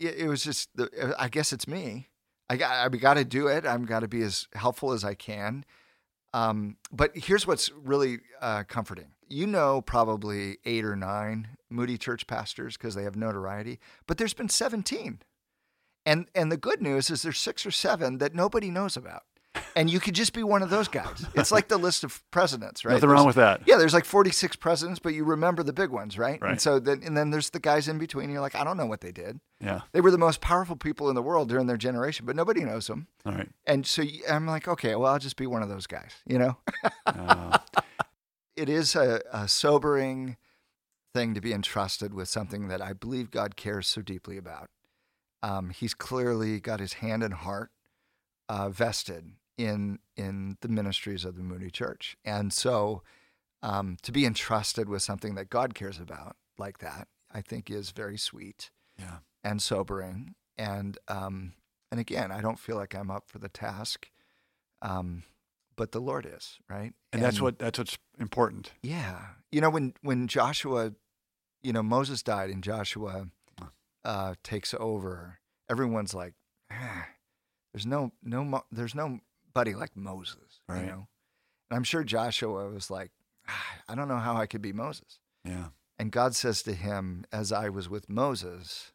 It 0.00 0.28
was 0.28 0.42
just. 0.44 0.68
the- 0.76 1.14
I 1.18 1.28
guess 1.28 1.52
it's 1.52 1.66
me. 1.68 2.08
I 2.50 2.56
got. 2.56 2.72
I 2.72 2.88
got 2.96 3.14
to 3.14 3.24
do 3.24 3.46
it. 3.46 3.64
I'm 3.66 3.84
got 3.86 4.00
to 4.00 4.08
be 4.08 4.22
as 4.22 4.48
helpful 4.54 4.92
as 4.92 5.04
I 5.04 5.14
can. 5.14 5.64
Um, 6.34 6.76
but 6.90 7.16
here's 7.16 7.46
what's 7.46 7.70
really 7.72 8.18
uh, 8.40 8.64
comforting. 8.64 9.12
You 9.28 9.46
know, 9.46 9.80
probably 9.82 10.58
eight 10.64 10.84
or 10.84 10.96
nine 10.96 11.48
Moody 11.70 11.96
Church 11.98 12.26
pastors 12.26 12.76
because 12.76 12.94
they 12.94 13.02
have 13.04 13.16
notoriety. 13.16 13.78
But 14.06 14.18
there's 14.18 14.34
been 14.34 14.48
17, 14.50 15.20
And 16.04 16.26
and 16.34 16.50
the 16.52 16.56
good 16.58 16.82
news 16.82 17.08
is 17.10 17.22
there's 17.22 17.38
six 17.38 17.64
or 17.64 17.70
seven 17.70 18.18
that 18.18 18.34
nobody 18.34 18.70
knows 18.70 18.96
about. 18.96 19.22
And 19.74 19.90
you 19.90 20.00
could 20.00 20.14
just 20.14 20.32
be 20.32 20.42
one 20.42 20.62
of 20.62 20.70
those 20.70 20.88
guys. 20.88 21.24
It's 21.34 21.50
like 21.50 21.68
the 21.68 21.78
list 21.78 22.04
of 22.04 22.22
presidents, 22.30 22.84
right? 22.84 22.94
Nothing 22.94 23.10
wrong 23.10 23.26
with 23.26 23.36
that. 23.36 23.62
Yeah, 23.66 23.76
there's 23.76 23.94
like 23.94 24.04
46 24.04 24.56
presidents, 24.56 24.98
but 24.98 25.14
you 25.14 25.24
remember 25.24 25.62
the 25.62 25.72
big 25.72 25.90
ones, 25.90 26.18
right? 26.18 26.40
Right. 26.40 26.52
And 26.52 26.60
so 26.60 26.78
then 26.78 27.02
and 27.04 27.16
then 27.16 27.30
there's 27.30 27.50
the 27.50 27.60
guys 27.60 27.88
in 27.88 27.98
between. 27.98 28.30
You're 28.30 28.40
like, 28.40 28.54
I 28.54 28.64
don't 28.64 28.76
know 28.76 28.86
what 28.86 29.00
they 29.00 29.12
did. 29.12 29.40
Yeah. 29.60 29.82
They 29.92 30.00
were 30.00 30.10
the 30.10 30.18
most 30.18 30.40
powerful 30.40 30.76
people 30.76 31.08
in 31.08 31.14
the 31.14 31.22
world 31.22 31.48
during 31.48 31.66
their 31.66 31.76
generation, 31.76 32.26
but 32.26 32.36
nobody 32.36 32.64
knows 32.64 32.86
them. 32.86 33.06
All 33.24 33.32
right. 33.32 33.48
And 33.66 33.86
so 33.86 34.02
I'm 34.28 34.46
like, 34.46 34.68
okay, 34.68 34.94
well, 34.94 35.12
I'll 35.12 35.18
just 35.18 35.36
be 35.36 35.46
one 35.46 35.62
of 35.62 35.68
those 35.68 35.86
guys, 35.86 36.12
you 36.26 36.38
know? 36.38 36.56
Uh, 37.06 37.58
it 38.56 38.68
is 38.68 38.94
a, 38.96 39.22
a 39.32 39.48
sobering 39.48 40.36
thing 41.14 41.34
to 41.34 41.40
be 41.40 41.52
entrusted 41.52 42.14
with 42.14 42.28
something 42.28 42.68
that 42.68 42.80
I 42.82 42.92
believe 42.92 43.30
God 43.30 43.56
cares 43.56 43.86
so 43.86 44.02
deeply 44.02 44.36
about. 44.36 44.70
Um, 45.42 45.70
he's 45.70 45.94
clearly 45.94 46.60
got 46.60 46.80
his 46.80 46.94
hand 46.94 47.22
and 47.22 47.34
heart 47.34 47.70
uh, 48.48 48.68
vested 48.68 49.32
in 49.58 49.98
in 50.16 50.56
the 50.60 50.68
ministries 50.68 51.24
of 51.24 51.36
the 51.36 51.42
Moody 51.42 51.70
Church, 51.70 52.16
and 52.24 52.52
so 52.52 53.02
um, 53.62 53.96
to 54.02 54.12
be 54.12 54.26
entrusted 54.26 54.88
with 54.88 55.02
something 55.02 55.34
that 55.36 55.50
God 55.50 55.74
cares 55.74 55.98
about 55.98 56.36
like 56.58 56.78
that, 56.78 57.08
I 57.32 57.40
think, 57.40 57.70
is 57.70 57.90
very 57.90 58.18
sweet 58.18 58.70
yeah. 58.98 59.18
and 59.44 59.62
sobering. 59.62 60.34
And 60.58 60.98
um, 61.08 61.54
and 61.90 62.00
again, 62.00 62.30
I 62.32 62.40
don't 62.40 62.58
feel 62.58 62.76
like 62.76 62.94
I'm 62.94 63.10
up 63.10 63.28
for 63.28 63.38
the 63.38 63.48
task, 63.48 64.10
um, 64.80 65.22
but 65.76 65.92
the 65.92 66.00
Lord 66.00 66.26
is 66.30 66.58
right, 66.68 66.92
And, 67.12 67.22
that's 67.22 67.40
what 67.40 67.58
that's 67.58 67.78
what's 67.78 67.98
important. 68.18 68.72
yeah. 68.82 69.20
You 69.50 69.60
know, 69.60 69.70
when 69.70 69.94
when 70.02 70.28
Joshua, 70.28 70.92
you 71.62 71.72
know, 71.72 71.82
Moses 71.82 72.22
died 72.22 72.50
and 72.50 72.62
Joshua 72.64 73.28
uh, 74.04 74.34
takes 74.42 74.74
over, 74.78 75.38
everyone's 75.70 76.14
like, 76.14 76.34
ah, 76.70 77.06
there's 77.72 77.86
no 77.86 78.12
no 78.22 78.62
there's 78.70 78.94
nobody 79.54 79.74
like 79.74 79.96
Moses, 79.96 80.60
Right. 80.68 80.80
you 80.80 80.86
know. 80.86 81.08
And 81.70 81.76
I'm 81.76 81.84
sure 81.84 82.04
Joshua 82.04 82.68
was 82.68 82.90
like, 82.90 83.10
ah, 83.48 83.76
I 83.88 83.94
don't 83.94 84.08
know 84.08 84.18
how 84.18 84.36
I 84.36 84.46
could 84.46 84.62
be 84.62 84.72
Moses. 84.72 85.18
Yeah. 85.44 85.68
And 85.98 86.10
God 86.10 86.34
says 86.34 86.62
to 86.64 86.74
him, 86.74 87.24
as 87.32 87.52
I 87.52 87.68
was 87.68 87.88
with 87.88 88.08
Moses, 88.08 88.92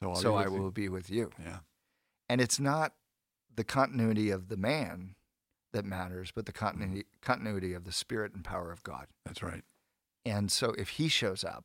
So, 0.00 0.14
so 0.14 0.32
be 0.38 0.44
I 0.44 0.48
with 0.48 0.62
you. 0.62 0.70
be 0.72 0.88
with 0.88 1.10
you. 1.10 1.30
Yeah. 1.42 1.58
And 2.28 2.40
it's 2.40 2.60
not 2.60 2.94
the 3.54 3.64
continuity 3.64 4.30
of 4.30 4.48
the 4.48 4.56
man 4.56 5.14
that 5.72 5.84
matters, 5.84 6.30
but 6.34 6.46
the 6.46 6.52
continuity 6.52 7.04
continuity 7.20 7.72
of 7.74 7.84
the 7.84 7.92
spirit 7.92 8.32
and 8.34 8.44
power 8.44 8.70
of 8.70 8.82
God. 8.82 9.06
That's 9.26 9.42
right. 9.42 9.62
And 10.24 10.50
so 10.52 10.70
if 10.78 10.90
he 10.90 11.08
shows 11.08 11.42
up, 11.44 11.64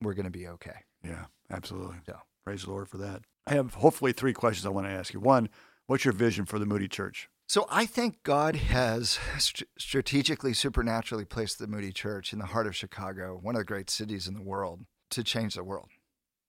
we're 0.00 0.14
going 0.14 0.24
to 0.24 0.30
be 0.30 0.46
okay. 0.48 0.84
Yeah. 1.04 1.26
Absolutely. 1.50 1.96
So. 2.06 2.18
Praise 2.44 2.64
the 2.64 2.70
Lord 2.70 2.88
for 2.88 2.96
that. 2.98 3.22
I 3.46 3.54
have 3.54 3.74
hopefully 3.74 4.12
three 4.12 4.32
questions 4.32 4.64
I 4.66 4.70
want 4.70 4.86
to 4.86 4.92
ask 4.92 5.12
you. 5.12 5.20
One, 5.20 5.48
what's 5.86 6.04
your 6.04 6.12
vision 6.14 6.44
for 6.46 6.58
the 6.58 6.66
Moody 6.66 6.88
Church? 6.88 7.28
So 7.50 7.66
I 7.68 7.84
think 7.84 8.22
God 8.22 8.54
has 8.54 9.18
st- 9.36 9.68
strategically, 9.76 10.52
supernaturally 10.52 11.24
placed 11.24 11.58
the 11.58 11.66
Moody 11.66 11.90
Church 11.90 12.32
in 12.32 12.38
the 12.38 12.46
heart 12.46 12.68
of 12.68 12.76
Chicago, 12.76 13.40
one 13.42 13.56
of 13.56 13.62
the 13.62 13.64
great 13.64 13.90
cities 13.90 14.28
in 14.28 14.34
the 14.34 14.40
world, 14.40 14.82
to 15.10 15.24
change 15.24 15.56
the 15.56 15.64
world. 15.64 15.88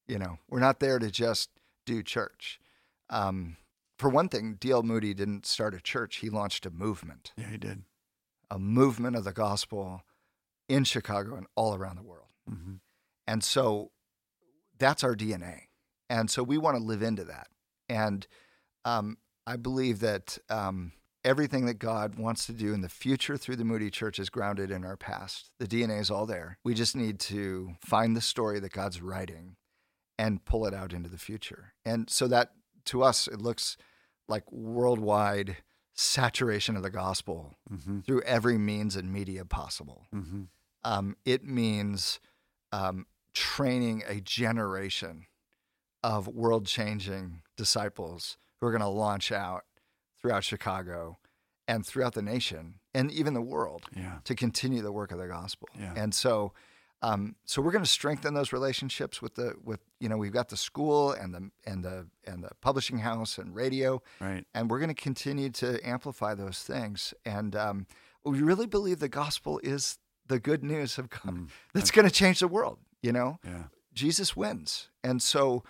You 0.06 0.20
know, 0.20 0.38
we're 0.48 0.60
not 0.60 0.80
there 0.80 1.00
to 1.00 1.10
just 1.10 1.50
do 1.88 2.04
church. 2.04 2.60
Um, 3.10 3.58
for 3.98 4.12
one 4.12 4.30
thing, 4.30 4.58
D.L. 4.60 4.84
Moody 4.84 5.16
didn't 5.16 5.48
start 5.48 5.74
a 5.74 5.82
church; 5.82 6.18
he 6.18 6.30
launched 6.30 6.68
a 6.68 6.70
movement, 6.70 7.34
Yeah, 7.36 7.50
he 7.50 7.58
did. 7.58 7.82
a 8.52 8.60
movement 8.60 9.16
of 9.16 9.24
the 9.24 9.34
gospel 9.34 10.04
in 10.70 10.84
Chicago 10.84 11.34
and 11.36 11.48
all 11.56 11.74
around 11.74 11.96
the 11.96 12.04
world. 12.04 12.28
hmm 12.48 12.76
And 13.26 13.44
so 13.44 13.90
that's 14.78 15.04
our 15.04 15.16
DNA. 15.16 15.62
And 16.12 16.30
so 16.30 16.44
we 16.44 16.60
want 16.60 16.78
to 16.78 16.84
live 16.84 17.02
into 17.02 17.24
that. 17.24 17.48
And 17.90 18.28
um, 18.86 19.18
I 19.46 19.56
believe 19.56 20.00
that 20.00 20.38
um, 20.50 20.94
everything 21.24 21.66
that 21.66 21.76
God 21.80 22.16
wants 22.16 22.46
to 22.46 22.54
do 22.54 22.74
in 22.74 22.82
the 22.82 22.90
future 22.90 23.38
through 23.38 23.56
the 23.56 23.66
Moody 23.66 23.90
Church 23.90 24.20
is 24.20 24.30
grounded 24.30 24.72
in 24.72 24.86
our 24.86 24.98
past. 24.98 25.52
The 25.60 25.68
DNA 25.68 26.00
is 26.00 26.12
all 26.12 26.26
there. 26.26 26.58
We 26.64 26.74
just 26.74 26.96
need 26.96 27.20
to 27.22 27.76
find 27.82 28.16
the 28.16 28.22
story 28.22 28.60
that 28.60 28.72
God's 28.72 29.02
writing 29.02 29.56
and 30.18 30.46
pull 30.46 30.66
it 30.66 30.74
out 30.74 30.94
into 30.94 31.10
the 31.10 31.18
future. 31.18 31.74
And 31.84 32.10
so 32.10 32.28
that 32.28 32.52
to 32.86 33.04
us, 33.04 33.28
it 33.28 33.42
looks 33.42 33.78
like 34.28 34.52
worldwide 34.52 35.58
saturation 35.94 36.76
of 36.76 36.84
the 36.84 36.90
gospel 36.90 37.54
hmm 37.68 38.00
through 38.00 38.22
every 38.22 38.58
means 38.58 38.96
and 38.96 39.12
media 39.12 39.44
possible 39.46 40.08
hmm 40.12 40.44
um, 40.84 41.16
it 41.26 41.44
means 41.44 42.20
um, 42.72 43.06
training 43.34 44.02
a 44.08 44.20
generation 44.20 45.28
of 46.02 46.28
world 46.28 46.66
changing 46.66 47.42
disciples 47.56 48.38
who 48.62 48.68
are 48.68 48.72
going 48.72 48.82
to 48.82 48.88
launch 48.88 49.32
out 49.32 49.64
throughout 50.22 50.44
Chicago 50.44 51.18
and 51.68 51.86
throughout 51.86 52.14
the 52.14 52.22
nation 52.22 52.76
and 52.94 53.12
even 53.12 53.34
the 53.34 53.42
world 53.42 53.86
Yeah. 53.96 54.20
to 54.26 54.36
continue 54.36 54.82
the 54.82 54.92
work 54.92 55.12
of 55.12 55.18
the 55.18 55.28
gospel. 55.28 55.68
Yeah. 55.78 55.94
And 55.98 56.14
so, 56.14 56.54
um, 57.02 57.36
so 57.46 57.62
we're 57.62 57.72
going 57.72 57.84
to 57.84 57.90
strengthen 57.90 58.36
those 58.36 58.54
relationships 58.54 59.22
with 59.22 59.34
the 59.36 59.56
with 59.64 59.80
you 60.00 60.08
know 60.08 60.18
we've 60.18 60.32
got 60.32 60.50
the 60.50 60.58
school 60.58 61.12
and 61.12 61.34
the 61.34 61.50
and 61.66 61.84
the 61.84 62.08
and 62.28 62.44
the 62.44 62.52
publishing 62.62 63.00
house 63.00 63.40
and 63.40 63.56
radio 63.56 64.02
Right. 64.20 64.46
and 64.54 64.70
we're 64.70 64.78
going 64.80 64.94
to 64.94 65.02
continue 65.02 65.50
to 65.52 65.80
amplify 65.88 66.36
those 66.36 66.60
things. 66.62 67.14
And 67.26 67.56
um, 67.56 67.88
we 68.24 68.42
really 68.42 68.68
believe 68.68 69.00
the 69.00 69.10
gospel 69.10 69.60
is 69.64 69.98
the 70.28 70.40
good 70.40 70.64
news 70.64 71.00
of 71.00 71.10
God 71.10 71.34
Mm. 71.34 71.48
that's 71.74 71.90
going 71.92 72.08
to 72.08 72.14
change 72.14 72.40
the 72.40 72.48
world. 72.48 72.78
You 73.02 73.12
know, 73.14 73.40
Yeah. 73.44 73.64
Jesus 73.94 74.36
wins, 74.38 74.90
and 75.04 75.22
so 75.24 75.64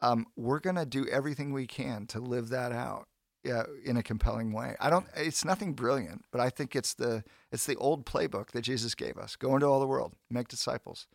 um, 0.00 0.26
we're 0.36 0.60
going 0.60 0.76
to 0.76 0.86
do 0.86 1.06
everything 1.08 1.52
we 1.52 1.66
can 1.66 2.06
to 2.08 2.20
live 2.20 2.48
that 2.50 2.72
out. 2.72 3.08
Yeah, 3.44 3.62
in 3.84 3.96
a 3.96 4.02
compelling 4.02 4.52
way. 4.52 4.74
I 4.80 4.90
don't. 4.90 5.06
It's 5.16 5.44
nothing 5.44 5.72
brilliant, 5.72 6.24
but 6.32 6.40
I 6.40 6.50
think 6.50 6.74
it's 6.74 6.92
the 6.94 7.22
it's 7.52 7.66
the 7.66 7.76
old 7.76 8.04
playbook 8.04 8.50
that 8.50 8.62
Jesus 8.62 8.96
gave 8.96 9.16
us: 9.16 9.36
go 9.36 9.54
into 9.54 9.64
all 9.66 9.78
the 9.78 9.86
world, 9.86 10.12
make 10.28 10.48
disciples, 10.48 11.06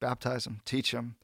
baptize 0.00 0.44
them, 0.44 0.62
teach 0.64 0.92
them, 0.92 1.16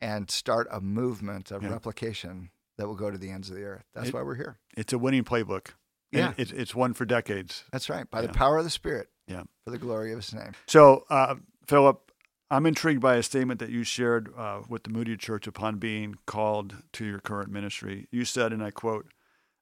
and 0.00 0.30
start 0.30 0.68
a 0.70 0.80
movement 0.80 1.50
of 1.50 1.64
Yeah. 1.64 1.70
replication 1.70 2.50
that 2.78 2.86
will 2.86 2.94
go 2.94 3.10
to 3.10 3.18
the 3.18 3.28
ends 3.30 3.50
of 3.50 3.56
the 3.56 3.64
earth. 3.64 3.84
That's 3.92 4.08
It- 4.08 4.14
why 4.14 4.22
we're 4.22 4.36
here. 4.36 4.58
It's 4.76 4.92
a 4.92 4.98
winning 4.98 5.24
playbook. 5.24 5.70
And 6.12 6.20
Yeah. 6.20 6.34
It's, 6.38 6.52
it's 6.52 6.74
one 6.76 6.94
for 6.94 7.04
decades. 7.04 7.64
That's 7.72 7.90
right. 7.90 8.08
By 8.08 8.20
Yeah. 8.20 8.28
the 8.28 8.32
power 8.34 8.56
of 8.56 8.64
the 8.64 8.70
Spirit. 8.70 9.10
Yeah. 9.26 9.42
For 9.64 9.70
the 9.72 9.78
glory 9.78 10.12
of 10.12 10.18
His 10.20 10.32
name. 10.32 10.52
So, 10.68 11.04
uh, 11.10 11.34
Philip, 11.66 12.07
I'm 12.50 12.64
intrigued 12.64 13.00
by 13.00 13.16
a 13.16 13.22
statement 13.22 13.60
that 13.60 13.70
you 13.70 13.84
shared 13.84 14.32
uh, 14.36 14.62
with 14.68 14.84
the 14.84 14.90
Moody 14.90 15.16
Church 15.16 15.46
upon 15.46 15.76
being 15.76 16.16
called 16.26 16.76
to 16.94 17.04
your 17.04 17.18
current 17.18 17.50
ministry. 17.50 18.08
You 18.10 18.24
said, 18.24 18.52
and 18.52 18.62
I 18.62 18.70
quote, 18.70 19.06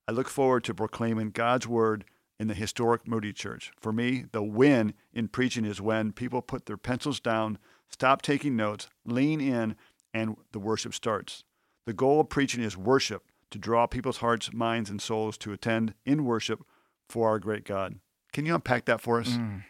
I 0.06 0.12
look 0.12 0.28
forward 0.28 0.62
to 0.64 0.74
proclaiming 0.74 1.30
God's 1.30 1.66
word 1.66 2.04
in 2.38 2.46
the 2.46 2.54
historic 2.54 3.08
Moody 3.08 3.32
Church. 3.32 3.72
For 3.80 3.92
me, 3.92 4.26
the 4.30 4.42
win 4.42 4.94
in 5.12 5.26
preaching 5.28 5.64
is 5.64 5.80
when 5.80 6.12
people 6.12 6.42
put 6.42 6.66
their 6.66 6.76
pencils 6.76 7.18
down, 7.18 7.58
stop 7.88 8.22
taking 8.22 8.54
notes, 8.54 8.88
lean 9.04 9.40
in, 9.40 9.74
and 10.14 10.36
the 10.52 10.60
worship 10.60 10.94
starts. 10.94 11.42
The 11.86 11.92
goal 11.92 12.20
of 12.20 12.28
preaching 12.28 12.62
is 12.62 12.76
worship, 12.76 13.24
to 13.50 13.58
draw 13.58 13.86
people's 13.86 14.18
hearts, 14.18 14.52
minds, 14.52 14.90
and 14.90 15.00
souls 15.00 15.38
to 15.38 15.52
attend 15.52 15.94
in 16.04 16.24
worship 16.24 16.64
for 17.08 17.28
our 17.28 17.38
great 17.38 17.64
God. 17.64 17.96
Can 18.32 18.44
you 18.46 18.54
unpack 18.54 18.84
that 18.86 19.00
for 19.00 19.20
us? 19.20 19.30
Mm. 19.30 19.64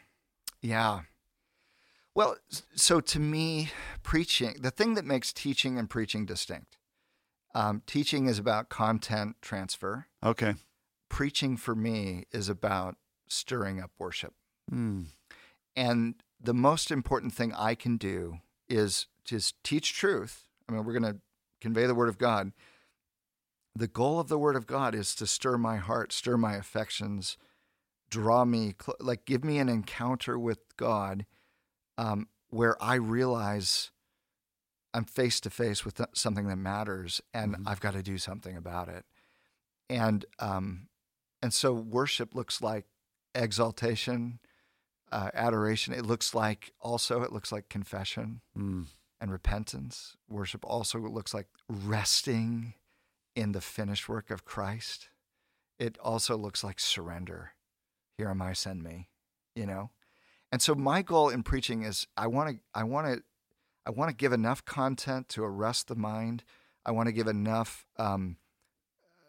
Yeah. 0.63 1.01
Well, 2.17 2.39
so 2.75 3.01
to 3.03 3.21
me, 3.21 3.73
preaching, 4.03 4.57
the 4.59 4.71
thing 4.71 4.95
that 4.95 5.05
makes 5.05 5.35
teaching 5.35 5.79
and 5.79 5.89
preaching 5.89 6.25
distinct, 6.25 6.79
um, 7.55 7.83
teaching 7.87 8.27
is 8.27 8.39
about 8.39 8.71
content 8.71 9.37
transfer. 9.43 10.07
Okay. 10.25 10.55
Preaching 11.11 11.59
for 11.59 11.75
me 11.75 12.25
is 12.33 12.49
about 12.49 12.97
stirring 13.29 13.83
up 13.83 13.91
worship. 13.99 14.33
Mm. 14.73 15.09
And 15.77 16.15
the 16.41 16.55
most 16.55 16.91
important 16.91 17.35
thing 17.35 17.53
I 17.53 17.75
can 17.75 17.99
do 17.99 18.39
is 18.67 19.09
just 19.23 19.63
teach 19.63 19.93
truth. 19.93 20.49
I 20.67 20.73
mean, 20.73 20.87
we're 20.87 20.99
going 20.99 21.15
to 21.15 21.21
convey 21.61 21.85
the 21.85 21.95
word 21.95 22.09
of 22.09 22.17
God. 22.17 22.53
The 23.75 23.89
goal 23.89 24.19
of 24.19 24.29
the 24.29 24.39
word 24.39 24.57
of 24.57 24.67
God 24.67 24.95
is 24.95 25.15
to 25.17 25.27
stir 25.27 25.59
my 25.59 25.77
heart, 25.77 26.15
stir 26.15 26.39
my 26.39 26.55
affections, 26.55 27.37
draw 28.09 28.47
me, 28.47 28.75
cl- 28.81 28.97
like 29.01 29.27
give 29.27 29.45
me 29.45 29.59
an 29.59 29.69
encounter 29.69 30.39
with 30.39 30.61
God 30.79 31.27
um, 31.99 32.29
where 32.51 32.81
I 32.83 32.95
realize 32.95 33.91
I'm 34.95 35.05
face 35.05 35.41
to 35.41 35.51
face 35.51 35.85
with 35.85 35.97
th- 35.97 36.09
something 36.15 36.47
that 36.49 36.57
matters 36.57 37.21
and 37.35 37.55
Mhm. 37.57 37.63
I've 37.67 37.81
got 37.81 37.93
to 37.93 38.03
do 38.03 38.17
something 38.19 38.57
about 38.57 38.89
it. 38.89 39.05
And, 39.91 40.25
um, 40.39 40.89
and 41.43 41.53
so 41.53 41.73
worship 41.75 42.35
looks 42.35 42.63
like 42.63 42.87
exaltation, 43.35 44.41
uh, 45.13 45.31
adoration. 45.35 45.93
It 45.93 46.05
looks 46.07 46.35
like 46.35 46.73
also, 46.81 47.23
it 47.23 47.33
looks 47.33 47.53
like 47.53 47.69
confession 47.69 48.41
Mm. 48.57 48.87
and 49.21 49.31
repentance. 49.31 50.17
Worship 50.29 50.65
also 50.65 50.99
looks 51.01 51.35
like 51.35 51.49
resting 51.69 52.75
in 53.35 53.53
the 53.53 53.61
finished 53.61 54.09
work 54.09 54.31
of 54.31 54.45
Christ. 54.45 55.11
It 55.79 55.99
also 55.99 56.37
looks 56.39 56.65
like 56.65 56.81
surrender. 56.81 57.53
Here 58.17 58.31
am 58.31 58.41
I, 58.41 58.55
send 58.55 58.83
me, 58.83 59.11
you 59.55 59.67
know? 59.67 59.91
And 60.57 60.63
so 60.63 60.75
my 60.75 61.03
goal 61.03 61.29
in 61.29 61.43
preaching 61.43 61.83
is 61.83 62.07
I 62.17 62.29
want 62.29 62.49
to 62.49 62.57
I 62.75 62.83
want 62.85 63.07
to 63.09 63.23
I 63.85 63.91
want 63.91 64.09
to 64.09 64.17
give 64.17 64.33
enough 64.33 64.65
content 64.65 65.29
to 65.29 65.45
arrest 65.45 65.89
the 65.89 65.95
mind. 65.95 66.45
I 66.87 66.93
want 66.93 67.09
to 67.09 67.13
give 67.13 67.27
enough 67.27 67.85
um, 67.99 68.39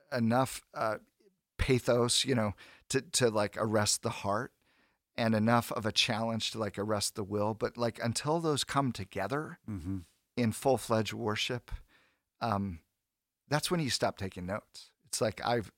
enough 0.09 0.61
uh, 0.73 0.99
pathos, 1.57 2.23
you 2.23 2.33
know, 2.33 2.53
to 2.91 3.01
to 3.01 3.29
like 3.29 3.57
arrest 3.57 4.03
the 4.03 4.09
heart, 4.09 4.53
and 5.17 5.35
enough 5.35 5.69
of 5.73 5.85
a 5.85 5.91
challenge 5.91 6.51
to 6.51 6.59
like 6.59 6.79
arrest 6.79 7.15
the 7.15 7.25
will. 7.25 7.53
But 7.53 7.77
like 7.77 7.99
until 8.01 8.39
those 8.39 8.63
come 8.63 8.93
together 8.93 9.59
Mm-hmm. 9.69 9.97
in 10.37 10.53
full 10.53 10.77
fledged 10.77 11.11
worship, 11.11 11.71
um, 12.39 12.79
that's 13.49 13.69
when 13.69 13.81
you 13.81 13.89
stop 13.89 14.17
taking 14.17 14.45
notes. 14.45 14.91
It's 15.07 15.19
like 15.19 15.41
I've 15.45 15.73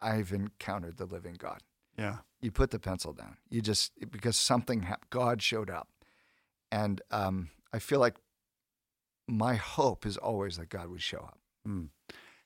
I've 0.00 0.30
encountered 0.32 0.98
the 0.98 1.06
living 1.06 1.34
God. 1.36 1.62
Yeah. 1.98 2.18
You 2.40 2.50
put 2.50 2.70
the 2.70 2.78
pencil 2.78 3.12
down. 3.12 3.36
You 3.48 3.62
just 3.62 3.92
because 4.10 4.36
something 4.36 4.86
God 5.10 5.42
showed 5.42 5.70
up, 5.70 5.88
and 6.70 7.00
um, 7.10 7.48
I 7.72 7.78
feel 7.78 7.98
like 7.98 8.16
my 9.26 9.54
hope 9.54 10.06
is 10.06 10.16
always 10.16 10.56
that 10.58 10.68
God 10.68 10.88
would 10.88 11.02
show 11.02 11.18
up. 11.18 11.38
Mm. 11.66 11.88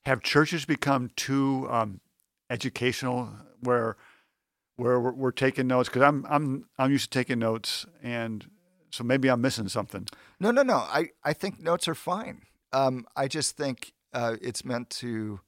Have 0.06 0.22
churches 0.22 0.64
become 0.64 1.10
too 1.16 1.66
um, 1.70 2.00
educational, 2.48 3.30
where 3.60 3.96
where 4.76 4.98
we're, 4.98 5.12
we're 5.12 5.30
taking 5.32 5.66
notes? 5.66 5.88
Because 5.88 6.02
I'm 6.02 6.24
I'm 6.30 6.66
I'm 6.78 6.90
used 6.92 7.12
to 7.12 7.18
taking 7.18 7.40
notes, 7.40 7.84
and 8.02 8.46
so 8.90 9.04
maybe 9.04 9.28
I'm 9.28 9.40
missing 9.40 9.68
something. 9.68 10.06
No, 10.38 10.50
no, 10.50 10.62
no. 10.62 10.76
I, 10.76 11.10
I 11.22 11.32
think 11.32 11.60
notes 11.60 11.86
are 11.88 11.94
fine. 11.94 12.42
Um, 12.72 13.06
I 13.16 13.28
just 13.28 13.56
think 13.56 13.92
uh, 14.12 14.36
it's 14.40 14.64
meant 14.64 14.90
to 14.90 15.40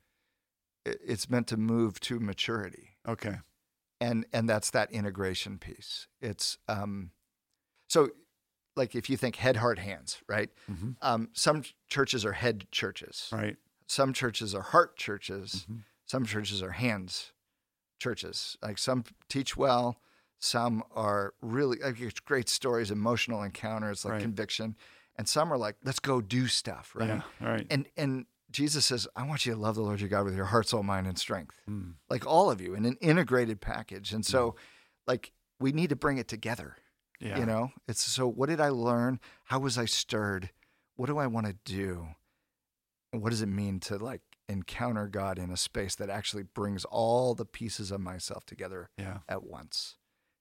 it's 0.84 1.30
meant 1.30 1.46
to 1.48 1.56
move 1.56 2.00
to 2.00 2.18
maturity, 2.18 2.90
Okay. 3.06 3.36
And 4.02 4.26
and 4.32 4.48
that's 4.48 4.70
that 4.70 4.90
integration 4.92 5.58
piece. 5.58 6.08
It's 6.20 6.58
um, 6.68 7.10
so 7.88 8.10
like 8.76 8.94
if 8.94 9.08
you 9.10 9.16
think 9.16 9.36
head, 9.36 9.56
heart, 9.56 9.78
hands, 9.78 10.22
right? 10.28 10.50
Mm-hmm. 10.70 10.92
Um, 11.02 11.28
some 11.32 11.62
churches 11.88 12.24
are 12.24 12.32
head 12.32 12.66
churches. 12.70 13.28
Right. 13.32 13.56
Some 13.86 14.12
churches 14.12 14.54
are 14.54 14.62
heart 14.62 14.96
churches. 14.96 15.66
Mhm. 15.70 15.82
Some 16.06 16.24
churches 16.24 16.62
are 16.62 16.72
hands 16.72 17.32
churches. 18.00 18.56
Like 18.62 18.78
some 18.78 19.04
teach 19.28 19.56
well, 19.56 20.00
some 20.38 20.82
are 20.94 21.34
really 21.40 21.78
like 21.78 22.00
it's 22.00 22.20
great 22.20 22.48
stories, 22.48 22.90
emotional 22.90 23.42
encounters, 23.42 24.04
like 24.04 24.14
Right. 24.14 24.22
conviction, 24.22 24.76
and 25.16 25.28
some 25.28 25.52
are 25.52 25.58
like 25.58 25.76
let's 25.84 26.00
go 26.00 26.20
do 26.20 26.46
stuff, 26.48 26.92
right? 26.94 27.08
Yeah. 27.08 27.22
Right. 27.40 27.66
And 27.70 27.86
and 27.96 28.26
Jesus 28.52 28.84
says, 28.86 29.08
I 29.16 29.26
want 29.26 29.44
you 29.46 29.54
to 29.54 29.58
love 29.58 29.74
the 29.74 29.82
Lord 29.82 30.00
your 30.00 30.08
God 30.08 30.24
with 30.24 30.36
your 30.36 30.44
heart, 30.46 30.68
soul, 30.68 30.82
mind, 30.82 31.06
and 31.06 31.18
strength, 31.18 31.60
Mm. 31.68 31.94
like 32.10 32.26
all 32.26 32.50
of 32.50 32.60
you 32.60 32.74
in 32.74 32.84
an 32.84 32.96
integrated 33.00 33.60
package. 33.60 34.12
And 34.12 34.24
so, 34.24 34.54
like 35.06 35.32
we 35.58 35.72
need 35.72 35.88
to 35.90 35.96
bring 35.96 36.18
it 36.18 36.28
together. 36.28 36.76
Yeah. 37.20 37.38
You 37.38 37.46
know, 37.46 37.72
it's 37.88 38.02
so 38.02 38.28
what 38.28 38.48
did 38.48 38.60
I 38.60 38.68
learn? 38.70 39.20
How 39.44 39.58
was 39.60 39.78
I 39.78 39.84
stirred? 39.86 40.50
What 40.96 41.06
do 41.06 41.18
I 41.18 41.26
want 41.28 41.46
to 41.46 41.56
do? 41.64 42.08
And 43.12 43.22
what 43.22 43.30
does 43.30 43.42
it 43.42 43.46
mean 43.46 43.78
to 43.80 43.96
like 43.96 44.22
encounter 44.48 45.06
God 45.08 45.38
in 45.38 45.50
a 45.50 45.56
space 45.56 45.94
that 45.96 46.10
actually 46.10 46.42
brings 46.42 46.84
all 46.84 47.34
the 47.34 47.44
pieces 47.44 47.90
of 47.90 48.00
myself 48.00 48.44
together 48.44 48.90
Yeah. 48.98 49.18
at 49.28 49.44
once? 49.44 49.96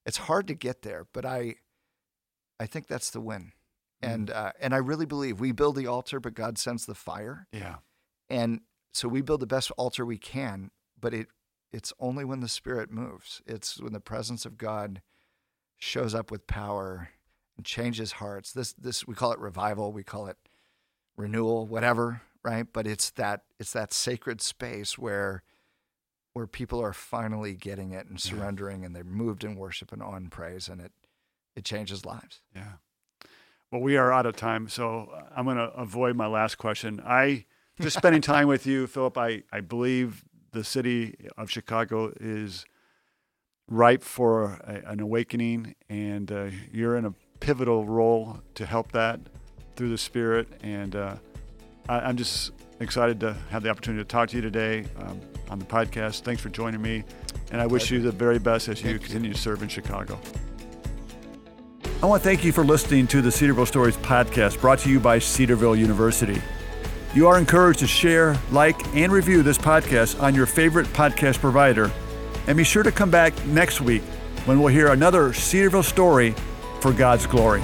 It's 0.06 0.18
hard 0.18 0.48
to 0.48 0.54
get 0.56 0.82
there, 0.82 1.06
but 1.14 1.26
I 1.26 1.56
I 2.60 2.66
think 2.66 2.88
that's 2.88 3.10
the 3.12 3.22
win. 3.22 3.54
Mm. 4.04 4.14
And 4.14 4.30
uh, 4.32 4.52
and 4.60 4.74
I 4.74 4.78
really 4.78 5.06
believe 5.06 5.40
we 5.40 5.52
build 5.52 5.76
the 5.76 5.88
altar, 5.88 6.20
but 6.20 6.34
God 6.34 6.58
sends 6.58 6.86
the 6.88 6.96
fire. 6.96 7.48
Yeah. 7.52 7.78
And 8.32 8.62
so 8.94 9.08
we 9.08 9.22
build 9.22 9.42
the 9.42 9.48
best 9.48 9.72
altar 9.78 10.06
we 10.06 10.18
can, 10.18 10.72
but 11.00 11.14
it 11.14 11.28
it's 11.72 11.94
only 12.00 12.26
when 12.26 12.40
the 12.42 12.48
spirit 12.50 12.92
moves. 12.92 13.42
It's 13.46 13.80
when 13.80 13.94
the 13.94 14.00
presence 14.02 14.46
of 14.46 14.58
God 14.58 15.02
shows 15.78 16.14
up 16.14 16.32
with 16.32 16.48
power 16.48 17.10
and 17.58 17.66
changes 17.66 18.14
hearts. 18.14 18.52
This 18.54 18.74
this 18.74 19.06
we 19.06 19.16
call 19.16 19.32
it 19.34 19.40
revival, 19.40 19.92
we 19.92 20.04
call 20.04 20.28
it 20.28 20.38
renewal, 21.18 21.66
whatever, 21.68 22.22
right? 22.44 22.66
But 22.72 22.88
it's 22.88 23.12
that 23.12 23.42
it's 23.60 23.74
that 23.74 23.94
sacred 23.94 24.42
space 24.42 24.98
where 24.98 25.44
where 26.34 26.48
people 26.48 26.82
are 26.82 26.94
finally 26.94 27.54
getting 27.56 27.92
it 27.92 28.06
and 28.08 28.14
Yeah. 28.24 28.32
surrendering 28.32 28.86
and 28.86 28.96
they're 28.96 29.04
moved 29.04 29.44
in 29.44 29.56
worship 29.56 29.92
and 29.92 30.02
and 30.02 30.32
praise 30.32 30.70
and 30.70 30.80
it 30.82 30.94
it 31.56 31.66
changes 31.66 32.06
lives. 32.06 32.42
Yeah. 32.56 32.74
Well, 33.72 33.82
we 33.82 33.98
are 33.98 34.12
out 34.12 34.26
of 34.26 34.36
time, 34.36 34.68
so 34.70 35.10
I'm 35.36 35.46
going 35.46 35.58
to 35.58 35.72
avoid 35.74 36.16
my 36.16 36.28
last 36.28 36.58
question. 36.58 37.02
I 37.06 37.46
just 37.82 37.98
spending 37.98 38.22
time 38.22 38.48
with 38.48 38.66
you, 38.66 38.88
Philip. 38.88 39.18
I 39.18 39.44
I 39.52 39.62
believe 39.62 40.24
the 40.52 40.64
city 40.64 41.16
of 41.38 41.50
Chicago 41.50 42.12
is 42.20 42.66
ripe 43.68 44.04
for 44.04 44.60
a, 44.64 44.92
an 44.92 45.00
awakening, 45.00 45.76
and 45.90 46.32
uh, 46.32 46.46
you're 46.72 46.98
in 46.98 47.06
a 47.06 47.14
pivotal 47.40 47.86
role 47.86 48.40
to 48.56 48.66
help 48.66 48.92
that 48.92 49.20
through 49.76 49.90
the 49.90 49.98
Spirit. 49.98 50.48
And 50.62 50.96
uh, 50.96 51.16
I, 51.90 52.00
I'm 52.00 52.18
just 52.18 52.52
excited 52.80 53.20
to 53.22 53.34
have 53.50 53.64
the 53.64 53.70
opportunity 53.70 54.04
to 54.04 54.08
talk 54.08 54.30
to 54.30 54.36
you 54.36 54.42
today 54.42 54.86
um, 55.00 55.20
on 55.50 55.60
the 55.60 55.66
podcast. 55.66 56.22
Thanks 56.22 56.42
for 56.42 56.50
joining 56.50 56.82
me, 56.82 57.04
and 57.52 57.62
I 57.62 57.68
wish 57.68 57.90
you 57.92 58.02
the 58.02 58.12
very 58.12 58.40
best 58.40 58.68
as 58.68 58.84
you. 58.84 59.00
continue 59.00 59.34
to 59.34 59.40
serve 59.40 59.64
in 59.64 59.70
Chicago. 59.70 60.20
I 62.04 62.08
want 62.08 62.24
to 62.24 62.28
thank 62.28 62.44
you 62.44 62.52
for 62.52 62.66
listening 62.66 63.06
to 63.08 63.22
the 63.22 63.32
Cedarville 63.32 63.68
Stories 63.68 63.96
podcast 63.98 64.60
brought 64.60 64.80
to 64.80 64.90
you 64.90 65.00
by 65.00 65.20
Cedarville 65.20 65.76
University. 65.76 66.42
You 67.14 67.28
are 67.28 67.38
encouraged 67.38 67.80
to 67.80 67.88
share, 67.88 68.40
like, 68.52 68.96
and 68.96 69.12
review 69.12 69.44
this 69.44 69.58
podcast 69.58 70.22
on 70.22 70.34
your 70.34 70.46
favorite 70.46 70.88
podcast 70.88 71.40
provider. 71.40 71.92
And 72.48 72.56
be 72.56 72.64
sure 72.64 72.84
to 72.84 72.92
come 72.92 73.12
back 73.12 73.34
next 73.48 73.82
week 73.82 74.02
when 74.46 74.60
we'll 74.60 74.74
hear 74.74 74.88
another 74.88 75.34
Cedarville 75.34 75.84
story 75.84 76.34
for 76.80 76.94
God's 76.94 77.28
glory. 77.28 77.62